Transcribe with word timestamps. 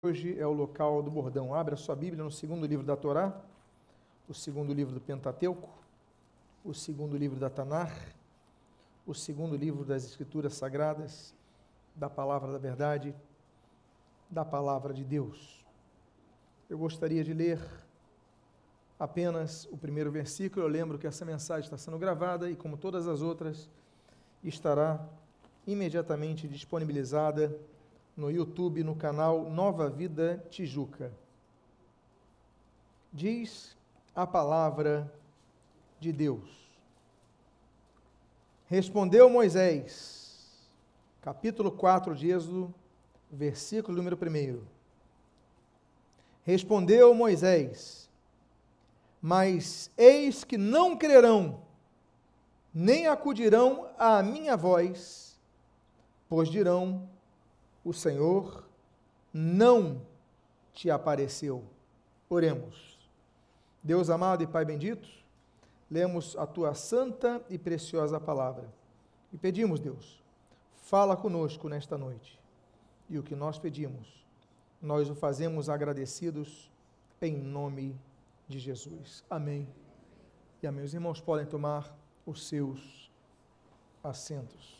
Hoje 0.00 0.38
é 0.38 0.46
o 0.46 0.52
local 0.52 1.02
do 1.02 1.10
bordão. 1.10 1.52
Abra 1.52 1.74
sua 1.74 1.96
Bíblia 1.96 2.22
no 2.22 2.30
segundo 2.30 2.64
livro 2.64 2.86
da 2.86 2.96
Torá, 2.96 3.36
o 4.28 4.32
segundo 4.32 4.72
livro 4.72 4.94
do 4.94 5.00
Pentateuco, 5.00 5.68
o 6.64 6.72
segundo 6.72 7.16
livro 7.16 7.36
da 7.36 7.50
Tanar, 7.50 7.92
o 9.04 9.12
segundo 9.12 9.56
livro 9.56 9.84
das 9.84 10.04
Escrituras 10.04 10.54
Sagradas, 10.54 11.34
da 11.96 12.08
Palavra 12.08 12.52
da 12.52 12.58
Verdade, 12.58 13.12
da 14.30 14.44
Palavra 14.44 14.94
de 14.94 15.02
Deus. 15.02 15.66
Eu 16.70 16.78
gostaria 16.78 17.24
de 17.24 17.34
ler 17.34 17.60
apenas 19.00 19.64
o 19.64 19.76
primeiro 19.76 20.12
versículo. 20.12 20.64
Eu 20.64 20.68
lembro 20.70 20.96
que 20.96 21.08
essa 21.08 21.24
mensagem 21.24 21.64
está 21.64 21.76
sendo 21.76 21.98
gravada 21.98 22.48
e, 22.48 22.54
como 22.54 22.76
todas 22.76 23.08
as 23.08 23.20
outras, 23.20 23.68
estará 24.44 25.04
imediatamente 25.66 26.46
disponibilizada 26.46 27.52
no 28.18 28.32
YouTube, 28.32 28.82
no 28.82 28.96
canal 28.96 29.48
Nova 29.48 29.88
Vida 29.88 30.44
Tijuca. 30.50 31.12
Diz 33.12 33.76
a 34.12 34.26
palavra 34.26 35.10
de 36.00 36.12
Deus. 36.12 36.68
Respondeu 38.66 39.30
Moisés, 39.30 40.68
capítulo 41.22 41.70
4 41.70 42.12
de 42.16 42.32
Êxodo, 42.32 42.74
versículo 43.30 43.96
número 43.96 44.18
1. 44.20 44.62
Respondeu 46.42 47.14
Moisés, 47.14 48.10
mas 49.22 49.92
eis 49.96 50.42
que 50.42 50.58
não 50.58 50.96
crerão, 50.96 51.60
nem 52.74 53.06
acudirão 53.06 53.86
à 53.96 54.20
minha 54.24 54.56
voz, 54.56 55.38
pois 56.28 56.48
dirão: 56.48 57.08
o 57.88 57.92
Senhor 57.94 58.68
não 59.32 60.02
te 60.74 60.90
apareceu. 60.90 61.64
Oremos. 62.28 62.98
Deus 63.82 64.10
amado 64.10 64.42
e 64.42 64.46
Pai 64.46 64.64
bendito, 64.64 65.08
lemos 65.90 66.36
a 66.36 66.46
tua 66.46 66.74
santa 66.74 67.40
e 67.48 67.56
preciosa 67.56 68.20
palavra 68.20 68.68
e 69.32 69.38
pedimos, 69.38 69.80
Deus, 69.80 70.22
fala 70.82 71.16
conosco 71.16 71.68
nesta 71.68 71.96
noite. 71.96 72.38
E 73.08 73.18
o 73.18 73.22
que 73.22 73.34
nós 73.34 73.58
pedimos, 73.58 74.22
nós 74.82 75.08
o 75.08 75.14
fazemos 75.14 75.70
agradecidos 75.70 76.70
em 77.22 77.34
nome 77.36 77.98
de 78.46 78.58
Jesus. 78.58 79.24
Amém. 79.30 79.66
E 80.62 80.66
amém. 80.66 80.84
Os 80.84 80.92
irmãos 80.92 81.20
podem 81.20 81.46
tomar 81.46 81.96
os 82.26 82.46
seus 82.46 83.10
assentos. 84.04 84.77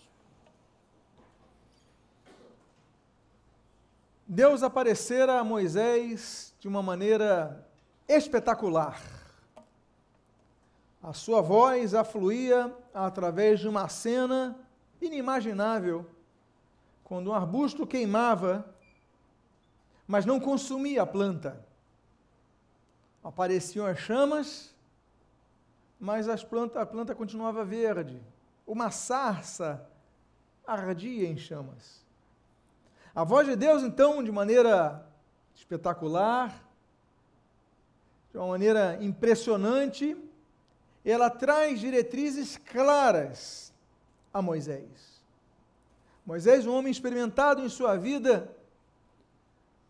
Deus 4.31 4.63
aparecera 4.63 5.41
a 5.41 5.45
Moisés 5.45 6.55
de 6.61 6.69
uma 6.69 6.83
maneira 6.83 7.67
espetacular. 8.07 9.01
A 11.03 11.15
sua 11.15 11.41
voz 11.41 11.95
afluía 11.95 12.71
através 12.93 13.59
de 13.59 13.67
uma 13.67 13.89
cena 13.89 14.55
inimaginável, 15.01 16.05
quando 17.05 17.31
um 17.31 17.33
arbusto 17.33 17.87
queimava, 17.87 18.69
mas 20.07 20.27
não 20.27 20.39
consumia 20.39 21.05
a 21.05 21.07
planta. 21.07 21.65
Apareciam 23.25 23.87
as 23.87 23.99
chamas, 23.99 24.75
mas 25.99 26.29
as 26.29 26.45
planta, 26.45 26.83
a 26.83 26.87
planta 26.87 27.15
continuava 27.15 27.65
verde. 27.65 28.21
Uma 28.67 28.91
sarça 28.91 29.89
ardia 30.67 31.27
em 31.27 31.39
chamas. 31.39 32.07
A 33.19 33.25
voz 33.25 33.49
de 33.49 33.57
Deus, 33.57 33.83
então, 33.83 34.23
de 34.23 34.31
maneira 34.31 35.05
espetacular, 35.53 36.65
de 38.31 38.39
uma 38.39 38.47
maneira 38.47 38.97
impressionante, 39.01 40.17
ela 41.05 41.29
traz 41.29 41.81
diretrizes 41.81 42.57
claras 42.57 43.75
a 44.33 44.41
Moisés. 44.41 45.21
Moisés, 46.25 46.65
um 46.65 46.73
homem 46.73 46.93
experimentado 46.93 47.61
em 47.61 47.69
sua 47.69 47.97
vida, 47.97 48.57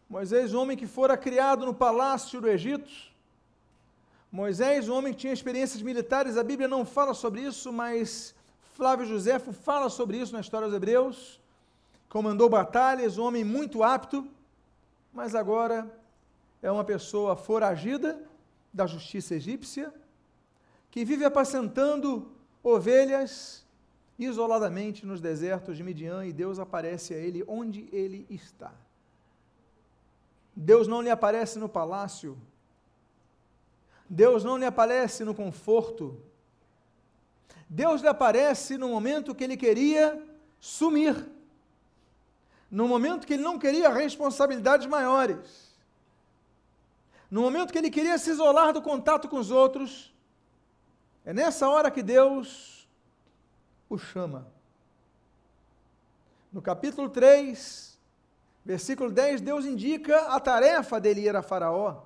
Moisés, 0.08 0.54
um 0.54 0.62
homem 0.62 0.74
que 0.74 0.86
fora 0.86 1.14
criado 1.14 1.66
no 1.66 1.74
palácio 1.74 2.40
do 2.40 2.48
Egito, 2.48 2.90
Moisés, 4.32 4.88
um 4.88 4.94
homem 4.94 5.12
que 5.12 5.20
tinha 5.20 5.34
experiências 5.34 5.82
militares, 5.82 6.38
a 6.38 6.42
Bíblia 6.42 6.66
não 6.66 6.82
fala 6.82 7.12
sobre 7.12 7.42
isso, 7.42 7.70
mas 7.74 8.34
Flávio 8.72 9.04
Josefo 9.04 9.52
fala 9.52 9.90
sobre 9.90 10.16
isso 10.16 10.32
na 10.32 10.40
história 10.40 10.66
dos 10.66 10.74
Hebreus 10.74 11.38
comandou 12.08 12.48
batalhas, 12.48 13.18
um 13.18 13.24
homem 13.24 13.44
muito 13.44 13.82
apto, 13.82 14.26
mas 15.12 15.34
agora 15.34 15.90
é 16.62 16.70
uma 16.70 16.84
pessoa 16.84 17.36
foragida 17.36 18.20
da 18.72 18.86
justiça 18.86 19.34
egípcia, 19.34 19.92
que 20.90 21.04
vive 21.04 21.24
apacentando 21.24 22.32
ovelhas 22.62 23.66
isoladamente 24.18 25.06
nos 25.06 25.20
desertos 25.20 25.76
de 25.76 25.82
Midian 25.82 26.24
e 26.24 26.32
Deus 26.32 26.58
aparece 26.58 27.14
a 27.14 27.18
ele 27.18 27.44
onde 27.46 27.88
ele 27.92 28.26
está. 28.28 28.72
Deus 30.56 30.88
não 30.88 31.00
lhe 31.00 31.10
aparece 31.10 31.58
no 31.58 31.68
palácio, 31.68 32.36
Deus 34.08 34.42
não 34.42 34.56
lhe 34.56 34.64
aparece 34.64 35.22
no 35.24 35.34
conforto, 35.34 36.20
Deus 37.68 38.00
lhe 38.00 38.08
aparece 38.08 38.76
no 38.76 38.88
momento 38.88 39.34
que 39.34 39.44
ele 39.44 39.56
queria 39.56 40.20
sumir 40.58 41.14
no 42.70 42.86
momento 42.86 43.26
que 43.26 43.34
ele 43.34 43.42
não 43.42 43.58
queria 43.58 43.88
responsabilidades 43.88 44.86
maiores, 44.86 45.68
no 47.30 47.42
momento 47.42 47.72
que 47.72 47.78
ele 47.78 47.90
queria 47.90 48.18
se 48.18 48.30
isolar 48.30 48.72
do 48.72 48.82
contato 48.82 49.28
com 49.28 49.38
os 49.38 49.50
outros, 49.50 50.14
é 51.24 51.32
nessa 51.32 51.68
hora 51.68 51.90
que 51.90 52.02
Deus 52.02 52.88
o 53.88 53.98
chama. 53.98 54.46
No 56.50 56.62
capítulo 56.62 57.08
3, 57.08 57.98
versículo 58.64 59.10
10, 59.10 59.42
Deus 59.42 59.64
indica 59.66 60.18
a 60.34 60.40
tarefa 60.40 60.98
dele 60.98 61.22
ir 61.22 61.36
a 61.36 61.42
Faraó. 61.42 62.02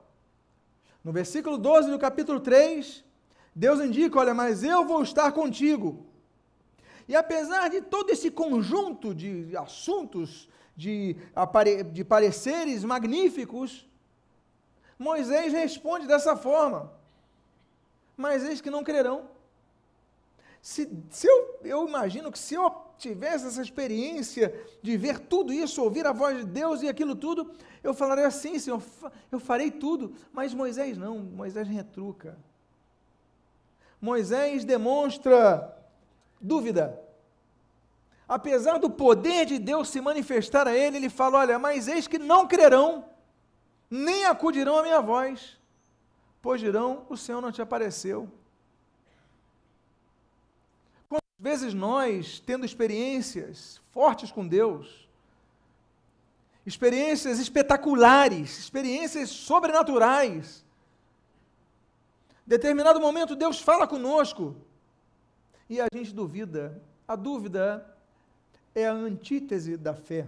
No 1.05 1.13
versículo 1.13 1.57
12 1.57 1.91
do 1.91 1.99
capítulo 1.99 2.41
3, 2.41 3.05
Deus 3.55 3.81
indica: 3.81 4.19
Olha, 4.19 4.35
mas 4.35 4.63
eu 4.65 4.85
vou 4.85 5.03
estar 5.03 5.31
contigo. 5.33 6.07
E 7.09 7.17
apesar 7.17 7.69
de 7.69 7.81
todo 7.81 8.11
esse 8.11 8.31
conjunto 8.31 9.15
de 9.15 9.57
assuntos 9.57 10.49
de, 10.77 11.17
de 11.93 12.05
pareceres 12.05 12.85
magníficos, 12.85 13.87
Moisés 14.99 15.53
responde 15.53 16.07
dessa 16.07 16.37
forma: 16.37 16.93
Mas 18.17 18.45
eis 18.45 18.61
que 18.61 18.71
não 18.71 18.85
crerão. 18.85 19.29
Se, 20.61 20.89
se 21.11 21.27
eu, 21.27 21.59
eu 21.65 21.89
imagino 21.89 22.31
que 22.31 22.39
se 22.39 22.55
eu 22.55 22.71
tivesse 22.97 23.49
essa 23.49 23.61
experiência 23.61 24.55
de 24.81 24.97
ver 24.97 25.19
tudo 25.19 25.53
isso, 25.53 25.83
ouvir 25.83 26.07
a 26.07 26.13
voz 26.13 26.39
de 26.39 26.45
Deus 26.45 26.83
e 26.83 26.89
aquilo 26.89 27.17
tudo, 27.17 27.51
eu 27.83 27.93
falaria 27.93 28.29
assim, 28.29 28.61
Senhor, 28.61 28.81
eu 29.33 29.41
farei 29.41 29.73
tudo. 29.73 30.15
Mas 30.33 30.55
Moisés 30.55 30.97
não, 30.97 31.19
Moisés 31.19 31.67
retruca. 31.67 32.39
Moisés 34.01 34.65
demonstra 34.65 35.77
dúvida 36.43 37.03
apesar 38.33 38.79
do 38.79 38.89
poder 38.89 39.45
de 39.45 39.59
Deus 39.59 39.91
se 39.91 40.01
manifestar 40.01 40.67
a 40.67 40.75
ele, 40.75 40.97
ele 40.97 41.11
fala: 41.11 41.39
Olha, 41.39 41.59
mas 41.59 41.87
eis 41.87 42.09
que 42.09 42.19
não 42.19 42.49
crerão, 42.49 43.05
nem 43.91 44.25
acudirão 44.25 44.79
à 44.79 44.83
minha 44.83 45.01
voz, 45.01 45.59
pois 46.41 46.61
dirão: 46.61 47.07
O 47.11 47.17
Senhor 47.17 47.43
não 47.43 47.53
te 47.53 47.61
apareceu. 47.61 48.29
Quantas 51.09 51.39
vezes 51.39 51.75
nós, 51.75 52.41
tendo 52.41 52.65
experiências 52.65 53.81
fortes 53.91 54.33
com 54.33 54.49
Deus, 54.49 55.07
experiências 56.65 57.39
espetaculares, 57.39 58.59
experiências 58.59 59.29
sobrenaturais, 59.29 60.65
determinado 62.47 62.99
momento 62.99 63.37
Deus 63.37 63.61
fala 63.61 63.87
conosco 63.87 64.57
e 65.73 65.81
a 65.81 65.87
gente 65.91 66.13
duvida. 66.13 66.83
A 67.09 67.17
dúvida 67.17 67.87
é 68.75 68.87
a 68.87 68.93
antítese 68.93 69.75
da 69.75 69.95
fé. 69.95 70.27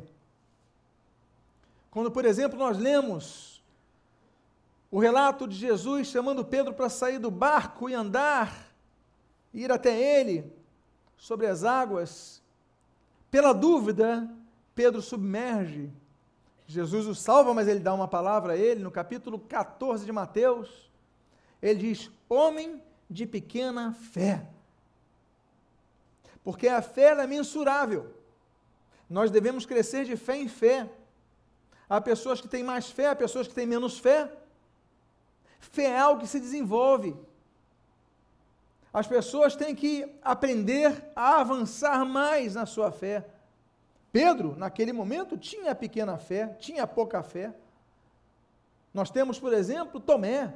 Quando, 1.90 2.10
por 2.10 2.24
exemplo, 2.24 2.58
nós 2.58 2.78
lemos 2.78 3.62
o 4.90 4.98
relato 4.98 5.46
de 5.46 5.54
Jesus 5.54 6.06
chamando 6.06 6.46
Pedro 6.46 6.72
para 6.72 6.88
sair 6.88 7.18
do 7.18 7.30
barco 7.30 7.90
e 7.90 7.94
andar, 7.94 8.74
ir 9.52 9.70
até 9.70 10.18
ele 10.18 10.50
sobre 11.18 11.46
as 11.46 11.62
águas, 11.62 12.42
pela 13.30 13.52
dúvida, 13.52 14.26
Pedro 14.74 15.02
submerge. 15.02 15.92
Jesus 16.66 17.06
o 17.06 17.14
salva, 17.14 17.52
mas 17.52 17.68
ele 17.68 17.80
dá 17.80 17.92
uma 17.92 18.08
palavra 18.08 18.54
a 18.54 18.56
ele 18.56 18.82
no 18.82 18.90
capítulo 18.90 19.38
14 19.38 20.06
de 20.06 20.12
Mateus. 20.12 20.90
Ele 21.60 21.80
diz: 21.80 22.10
Homem 22.30 22.82
de 23.10 23.26
pequena 23.26 23.92
fé. 23.92 24.53
Porque 26.44 26.68
a 26.68 26.82
fé 26.82 27.08
é 27.12 27.26
mensurável. 27.26 28.14
Nós 29.08 29.30
devemos 29.30 29.64
crescer 29.64 30.04
de 30.04 30.16
fé 30.16 30.36
em 30.36 30.48
fé. 30.48 30.88
Há 31.88 32.00
pessoas 32.00 32.40
que 32.40 32.48
têm 32.48 32.62
mais 32.62 32.90
fé, 32.90 33.08
há 33.08 33.16
pessoas 33.16 33.48
que 33.48 33.54
têm 33.54 33.66
menos 33.66 33.98
fé. 33.98 34.30
Fé 35.58 35.84
é 35.84 35.98
algo 35.98 36.20
que 36.20 36.26
se 36.26 36.38
desenvolve. 36.38 37.16
As 38.92 39.06
pessoas 39.06 39.56
têm 39.56 39.74
que 39.74 40.06
aprender 40.22 41.10
a 41.16 41.40
avançar 41.40 42.04
mais 42.04 42.54
na 42.54 42.66
sua 42.66 42.92
fé. 42.92 43.24
Pedro, 44.12 44.54
naquele 44.56 44.92
momento, 44.92 45.36
tinha 45.36 45.74
pequena 45.74 46.16
fé, 46.18 46.46
tinha 46.60 46.86
pouca 46.86 47.22
fé. 47.22 47.52
Nós 48.92 49.10
temos, 49.10 49.40
por 49.40 49.52
exemplo, 49.52 49.98
Tomé. 49.98 50.54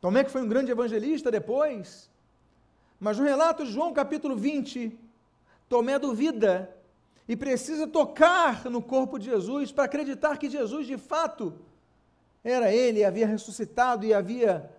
Tomé 0.00 0.24
que 0.24 0.30
foi 0.30 0.42
um 0.42 0.48
grande 0.48 0.72
evangelista 0.72 1.30
depois. 1.30 2.10
Mas 3.04 3.18
no 3.18 3.24
relato 3.24 3.66
de 3.66 3.70
João 3.70 3.92
capítulo 3.92 4.34
20, 4.34 4.98
Tomé 5.68 5.98
duvida 5.98 6.74
e 7.28 7.36
precisa 7.36 7.86
tocar 7.86 8.64
no 8.70 8.80
corpo 8.80 9.18
de 9.18 9.26
Jesus 9.26 9.70
para 9.70 9.84
acreditar 9.84 10.38
que 10.38 10.48
Jesus 10.48 10.86
de 10.86 10.96
fato 10.96 11.52
era 12.42 12.72
ele, 12.72 13.04
havia 13.04 13.26
ressuscitado 13.26 14.06
e 14.06 14.14
havia 14.14 14.70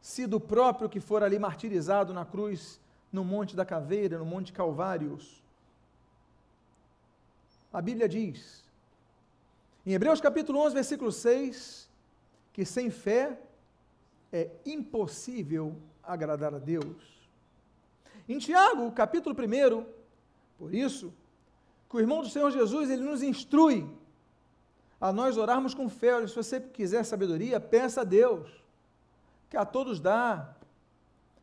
sido 0.00 0.36
o 0.36 0.40
próprio 0.40 0.88
que 0.88 1.00
fora 1.00 1.26
ali 1.26 1.36
martirizado 1.36 2.14
na 2.14 2.24
cruz, 2.24 2.78
no 3.12 3.24
Monte 3.24 3.56
da 3.56 3.64
Caveira, 3.64 4.18
no 4.18 4.24
Monte 4.24 4.52
Calvários. 4.52 5.42
A 7.72 7.82
Bíblia 7.82 8.08
diz, 8.08 8.62
em 9.84 9.94
Hebreus 9.94 10.20
capítulo 10.20 10.60
11, 10.60 10.74
versículo 10.76 11.10
6, 11.10 11.88
que 12.52 12.64
sem 12.64 12.88
fé 12.88 13.36
é 14.32 14.48
impossível 14.64 15.74
agradar 16.04 16.54
a 16.54 16.58
Deus. 16.60 17.17
Em 18.28 18.38
Tiago, 18.38 18.92
capítulo 18.92 19.34
1, 19.34 19.86
por 20.58 20.74
isso, 20.74 21.14
que 21.88 21.96
o 21.96 22.00
irmão 22.00 22.20
do 22.20 22.28
Senhor 22.28 22.50
Jesus, 22.50 22.90
ele 22.90 23.02
nos 23.02 23.22
instrui 23.22 23.88
a 25.00 25.10
nós 25.12 25.38
orarmos 25.38 25.72
com 25.72 25.88
fé. 25.88 26.26
Se 26.26 26.36
você 26.36 26.60
quiser 26.60 27.04
sabedoria, 27.04 27.58
peça 27.58 28.02
a 28.02 28.04
Deus 28.04 28.50
que 29.48 29.56
a 29.56 29.64
todos 29.64 29.98
dá, 29.98 30.54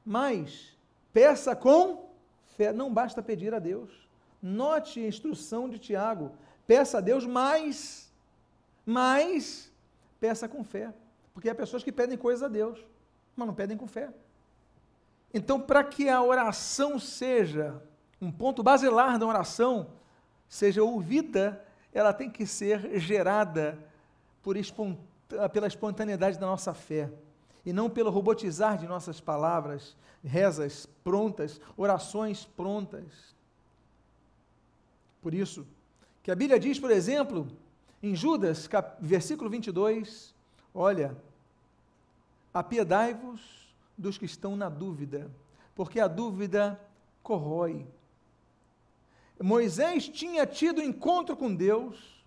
mas 0.05 0.77
peça 1.11 1.55
com 1.55 2.07
fé. 2.55 2.71
Não 2.71 2.93
basta 2.93 3.23
pedir 3.23 3.53
a 3.53 3.59
Deus. 3.59 3.89
Note 4.39 4.99
a 4.99 5.07
instrução 5.07 5.67
de 5.67 5.79
Tiago. 5.79 6.33
Peça 6.67 6.99
a 6.99 7.01
Deus, 7.01 7.25
mas, 7.25 8.11
mas, 8.85 9.71
peça 10.19 10.47
com 10.47 10.63
fé. 10.63 10.93
Porque 11.33 11.49
há 11.49 11.55
pessoas 11.55 11.83
que 11.83 11.91
pedem 11.91 12.17
coisas 12.17 12.43
a 12.43 12.47
Deus, 12.47 12.85
mas 13.35 13.47
não 13.47 13.55
pedem 13.55 13.75
com 13.75 13.87
fé. 13.87 14.13
Então, 15.35 15.59
para 15.59 15.83
que 15.83 16.07
a 16.07 16.23
oração 16.23 16.97
seja 16.97 17.83
um 18.21 18.31
ponto 18.31 18.63
basilar 18.63 19.19
da 19.19 19.25
oração, 19.25 19.89
seja 20.47 20.81
ouvida, 20.81 21.61
ela 21.93 22.13
tem 22.13 22.29
que 22.29 22.45
ser 22.45 22.97
gerada 23.01 23.77
espont... 24.55 24.97
pela 25.51 25.67
espontaneidade 25.67 26.39
da 26.39 26.45
nossa 26.45 26.73
fé 26.73 27.11
e 27.65 27.73
não 27.73 27.89
pelo 27.89 28.09
robotizar 28.11 28.77
de 28.77 28.87
nossas 28.87 29.19
palavras, 29.19 29.97
rezas 30.23 30.85
prontas, 31.03 31.59
orações 31.75 32.45
prontas. 32.45 33.35
Por 35.21 35.33
isso, 35.33 35.67
que 36.23 36.31
a 36.31 36.35
Bíblia 36.35 36.57
diz, 36.57 36.79
por 36.79 36.91
exemplo, 36.91 37.45
em 38.01 38.15
Judas, 38.15 38.69
cap, 38.69 38.95
versículo 39.01 39.49
22, 39.49 40.33
olha, 40.73 41.13
apiedai-vos 42.53 43.64
dos 43.97 44.17
que 44.17 44.25
estão 44.25 44.55
na 44.55 44.69
dúvida, 44.69 45.31
porque 45.73 45.99
a 45.99 46.07
dúvida 46.07 46.79
corrói. 47.23 47.87
Moisés 49.41 50.07
tinha 50.07 50.45
tido 50.45 50.81
encontro 50.81 51.35
com 51.35 51.53
Deus, 51.53 52.23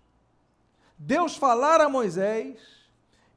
Deus 0.97 1.35
falara 1.35 1.85
a 1.85 1.89
Moisés, 1.89 2.59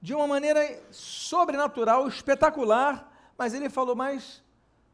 de 0.01 0.13
uma 0.13 0.27
maneira 0.27 0.83
sobrenatural, 0.91 2.09
espetacular, 2.09 3.33
mas 3.39 3.55
ele 3.55 3.71
falou: 3.71 3.95
Mas 3.95 4.43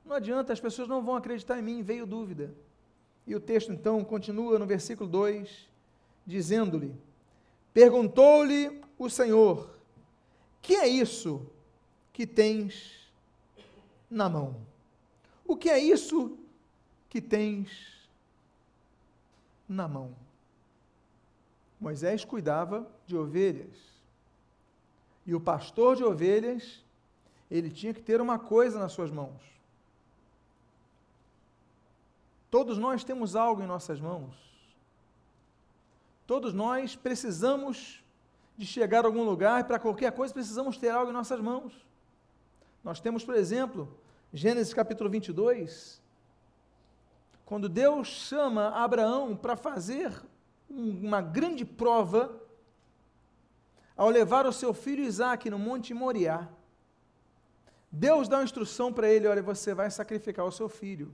não 0.05 0.17
adianta, 0.17 0.53
as 0.53 0.61
pessoas 0.61 0.87
não 0.89 1.03
vão 1.03 1.17
acreditar 1.17 1.59
em 1.59 1.63
mim, 1.63 1.83
veio 1.83 2.07
dúvida. 2.07 2.55
E 3.27 3.35
o 3.35 3.41
texto 3.41 3.73
então 3.73 4.05
continua 4.05 4.59
no 4.59 4.67
versículo 4.67 5.09
2, 5.09 5.69
dizendo-lhe: 6.27 6.95
Perguntou-lhe 7.73 8.83
o 8.99 9.09
Senhor: 9.09 9.79
Que 10.61 10.77
é 10.77 10.87
isso 10.87 11.47
que 12.13 12.27
tens 12.27 13.08
na 14.11 14.29
mão? 14.29 14.57
O 15.47 15.57
que 15.57 15.69
é 15.69 15.79
isso 15.79 16.39
que 17.09 17.21
tens 17.21 17.71
na 19.69 19.89
mão? 19.89 20.15
Moisés 21.81 22.25
cuidava 22.25 22.87
de 23.07 23.17
ovelhas. 23.17 23.77
E 25.25 25.35
o 25.35 25.41
pastor 25.41 25.97
de 25.97 26.05
ovelhas, 26.05 26.85
ele 27.51 27.71
tinha 27.71 27.95
que 27.95 28.03
ter 28.03 28.21
uma 28.21 28.39
coisa 28.39 28.79
nas 28.79 28.93
suas 28.93 29.11
mãos. 29.11 29.43
Todos 32.51 32.79
nós 32.79 33.05
temos 33.05 33.37
algo 33.37 33.63
em 33.63 33.67
nossas 33.67 34.01
mãos. 34.01 34.35
Todos 36.27 36.53
nós 36.53 36.97
precisamos 36.97 38.03
de 38.57 38.67
chegar 38.67 39.05
a 39.05 39.09
algum 39.09 39.23
lugar 39.23 39.65
para 39.65 39.79
qualquer 39.79 40.13
coisa 40.13 40.35
precisamos 40.35 40.77
ter 40.77 40.91
algo 40.91 41.11
em 41.11 41.15
nossas 41.15 41.41
mãos. 41.41 41.73
Nós 42.89 43.01
temos, 43.01 43.23
por 43.23 43.35
exemplo, 43.35 43.87
Gênesis 44.33 44.73
capítulo 44.73 45.11
22, 45.11 46.01
quando 47.45 47.69
Deus 47.69 48.09
chama 48.09 48.71
Abraão 48.71 49.37
para 49.37 49.57
fazer 49.57 50.11
uma 50.71 51.21
grande 51.21 51.67
prova 51.67 52.35
ao 53.95 54.09
levar 54.09 54.47
o 54.47 54.53
seu 54.55 54.73
filho 54.73 55.05
Isaac 55.05 55.51
no 55.51 55.59
Monte 55.59 55.93
Moriá, 55.93 56.49
Deus 57.93 58.27
dá 58.27 58.39
uma 58.39 58.45
instrução 58.45 58.91
para 58.91 59.07
ele: 59.07 59.29
olha, 59.29 59.43
você 59.43 59.75
vai 59.75 59.91
sacrificar 59.91 60.47
o 60.47 60.51
seu 60.51 60.71
filho. 60.71 61.13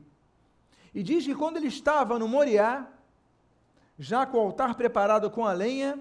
E 0.94 1.03
diz 1.03 1.25
que 1.25 1.35
quando 1.35 1.56
ele 1.56 1.67
estava 1.67 2.20
no 2.20 2.29
Moriá, 2.29 2.88
já 3.99 4.25
com 4.25 4.38
o 4.38 4.43
altar 4.43 4.77
preparado 4.77 5.29
com 5.29 5.44
a 5.44 5.53
lenha, 5.53 5.99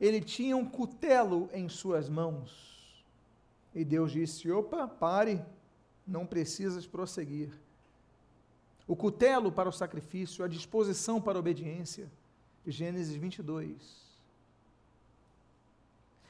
ele 0.00 0.20
tinha 0.20 0.56
um 0.56 0.64
cutelo 0.64 1.50
em 1.52 1.68
suas 1.68 2.08
mãos. 2.08 2.75
E 3.76 3.84
Deus 3.84 4.10
disse: 4.10 4.50
opa, 4.50 4.88
pare, 4.88 5.44
não 6.06 6.24
precisas 6.24 6.86
prosseguir. 6.86 7.52
O 8.88 8.96
cutelo 8.96 9.52
para 9.52 9.68
o 9.68 9.72
sacrifício, 9.72 10.42
a 10.42 10.48
disposição 10.48 11.20
para 11.20 11.36
a 11.36 11.40
obediência. 11.40 12.10
Gênesis 12.66 13.14
22. 13.14 13.76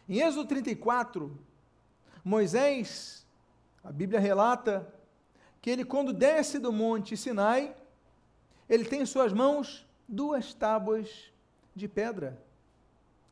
Em 0.08 0.19
Êxodo 0.20 0.48
34, 0.48 1.38
Moisés, 2.25 3.25
a 3.82 3.92
Bíblia 3.92 4.18
relata 4.18 4.92
que 5.62 5.71
ele, 5.71 5.85
quando 5.85 6.12
desce 6.12 6.59
do 6.59 6.73
monte 6.73 7.16
Sinai, 7.16 7.76
ele 8.68 8.85
tem 8.85 9.02
em 9.02 9.06
suas 9.06 9.32
mãos 9.32 9.87
duas 10.09 10.52
tábuas 10.52 11.32
de 11.76 11.87
pedra. 11.87 12.42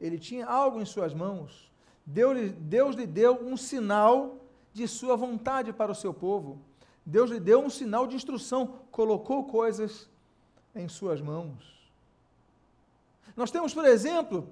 Ele 0.00 0.20
tinha 0.20 0.46
algo 0.46 0.80
em 0.80 0.84
suas 0.84 1.12
mãos. 1.12 1.73
Deus, 2.06 2.96
lhe 2.96 3.06
deu 3.06 3.42
um 3.42 3.56
sinal 3.56 4.38
de 4.72 4.86
sua 4.86 5.16
vontade 5.16 5.72
para 5.72 5.90
o 5.90 5.94
seu 5.94 6.12
povo. 6.12 6.60
Deus 7.04 7.30
lhe 7.30 7.40
deu 7.40 7.60
um 7.60 7.70
sinal 7.70 8.06
de 8.06 8.16
instrução, 8.16 8.78
colocou 8.90 9.44
coisas 9.44 10.08
em 10.74 10.88
suas 10.88 11.20
mãos. 11.20 11.74
Nós 13.36 13.50
temos, 13.50 13.72
por 13.72 13.84
exemplo, 13.84 14.48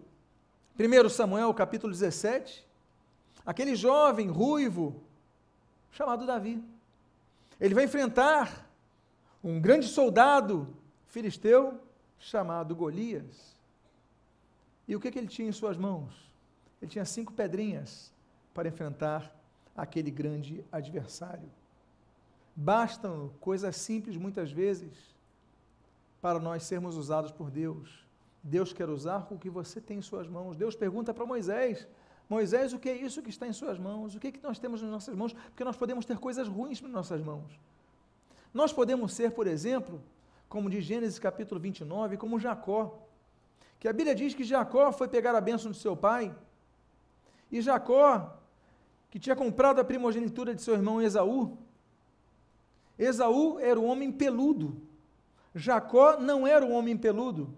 1 0.79 1.09
Samuel 1.09 1.53
capítulo 1.53 1.93
17, 1.93 2.67
aquele 3.45 3.75
jovem 3.75 4.29
ruivo 4.29 5.03
chamado 5.91 6.27
Davi. 6.27 6.63
Ele 7.61 7.75
vai 7.75 7.85
enfrentar 7.85 8.69
um 9.45 9.61
grande 9.61 9.87
soldado 9.87 10.75
filisteu 11.07 11.81
chamado 12.19 12.75
Golias. 12.75 13.55
E 14.89 14.97
o 14.97 15.01
que, 15.01 15.11
que 15.11 15.19
ele 15.19 15.29
tinha 15.29 15.49
em 15.49 15.53
suas 15.53 15.77
mãos? 15.77 16.32
Ele 16.83 16.91
tinha 16.91 17.05
cinco 17.05 17.33
pedrinhas 17.33 18.13
para 18.53 18.69
enfrentar 18.69 19.33
aquele 19.75 20.11
grande 20.11 20.65
adversário. 20.73 21.49
Bastam 22.55 23.31
coisas 23.41 23.77
simples 23.77 24.17
muitas 24.17 24.51
vezes 24.51 24.93
para 26.21 26.41
nós 26.41 26.65
sermos 26.65 26.97
usados 26.97 27.31
por 27.31 27.51
Deus. 27.51 28.05
Deus 28.43 28.73
quer 28.73 28.91
usar 28.91 29.29
o 29.31 29.39
que 29.39 29.49
você 29.49 29.81
tem 29.81 29.99
em 29.99 30.03
suas 30.03 30.27
mãos. 30.27 30.57
Deus 30.57 30.75
pergunta 30.75 31.15
para 31.15 31.25
Moisés: 31.25 31.87
Moisés, 32.29 32.73
o 32.73 32.79
que 32.81 32.89
é 32.89 32.97
isso 32.97 33.23
que 33.23 33.31
está 33.31 33.47
em 33.47 33.53
suas 33.53 33.79
mãos? 33.79 34.17
O 34.17 34.21
que 34.21 34.27
é 34.27 34.33
que 34.33 34.43
nós 34.43 34.59
temos 34.59 34.83
nas 34.83 34.91
nossas 34.91 35.15
mãos? 35.15 35.33
Porque 35.33 35.63
nós 35.63 35.77
podemos 35.77 36.05
ter 36.05 36.19
coisas 36.19 36.49
ruins 36.49 36.83
nas 36.83 36.91
nossas 36.91 37.23
mãos. 37.23 37.59
Nós 38.53 38.73
podemos 38.73 39.13
ser, 39.15 39.31
por 39.31 39.47
exemplo, 39.47 40.03
como 40.49 40.69
diz 40.69 40.85
Gênesis 40.85 41.19
capítulo 41.19 41.61
29, 41.61 42.17
como 42.17 42.41
Jacó. 42.41 42.99
Que 43.79 43.87
a 43.87 43.93
Bíblia 43.93 44.15
diz 44.15 44.35
que 44.35 44.45
Jacó 44.45 44.93
foi 44.93 45.09
pegar 45.09 45.35
a 45.35 45.41
bênção 45.41 45.71
de 45.71 45.79
seu 45.79 45.97
pai. 45.97 46.35
E 47.53 47.61
Jacó, 47.61 48.35
que 49.11 49.19
tinha 49.19 49.37
comprado 49.37 49.79
a 49.79 49.85
primogenitura 49.85 50.55
de 50.55 50.63
seu 50.63 50.73
irmão 50.73 51.03
Esaú, 51.03 51.59
Esaú 52.99 53.61
era 53.61 53.79
o 53.79 53.85
homem 53.85 54.11
peludo. 54.11 54.81
Jacó 55.55 56.19
não 56.19 56.47
era 56.47 56.65
o 56.65 56.73
homem 56.73 56.97
peludo. 56.97 57.55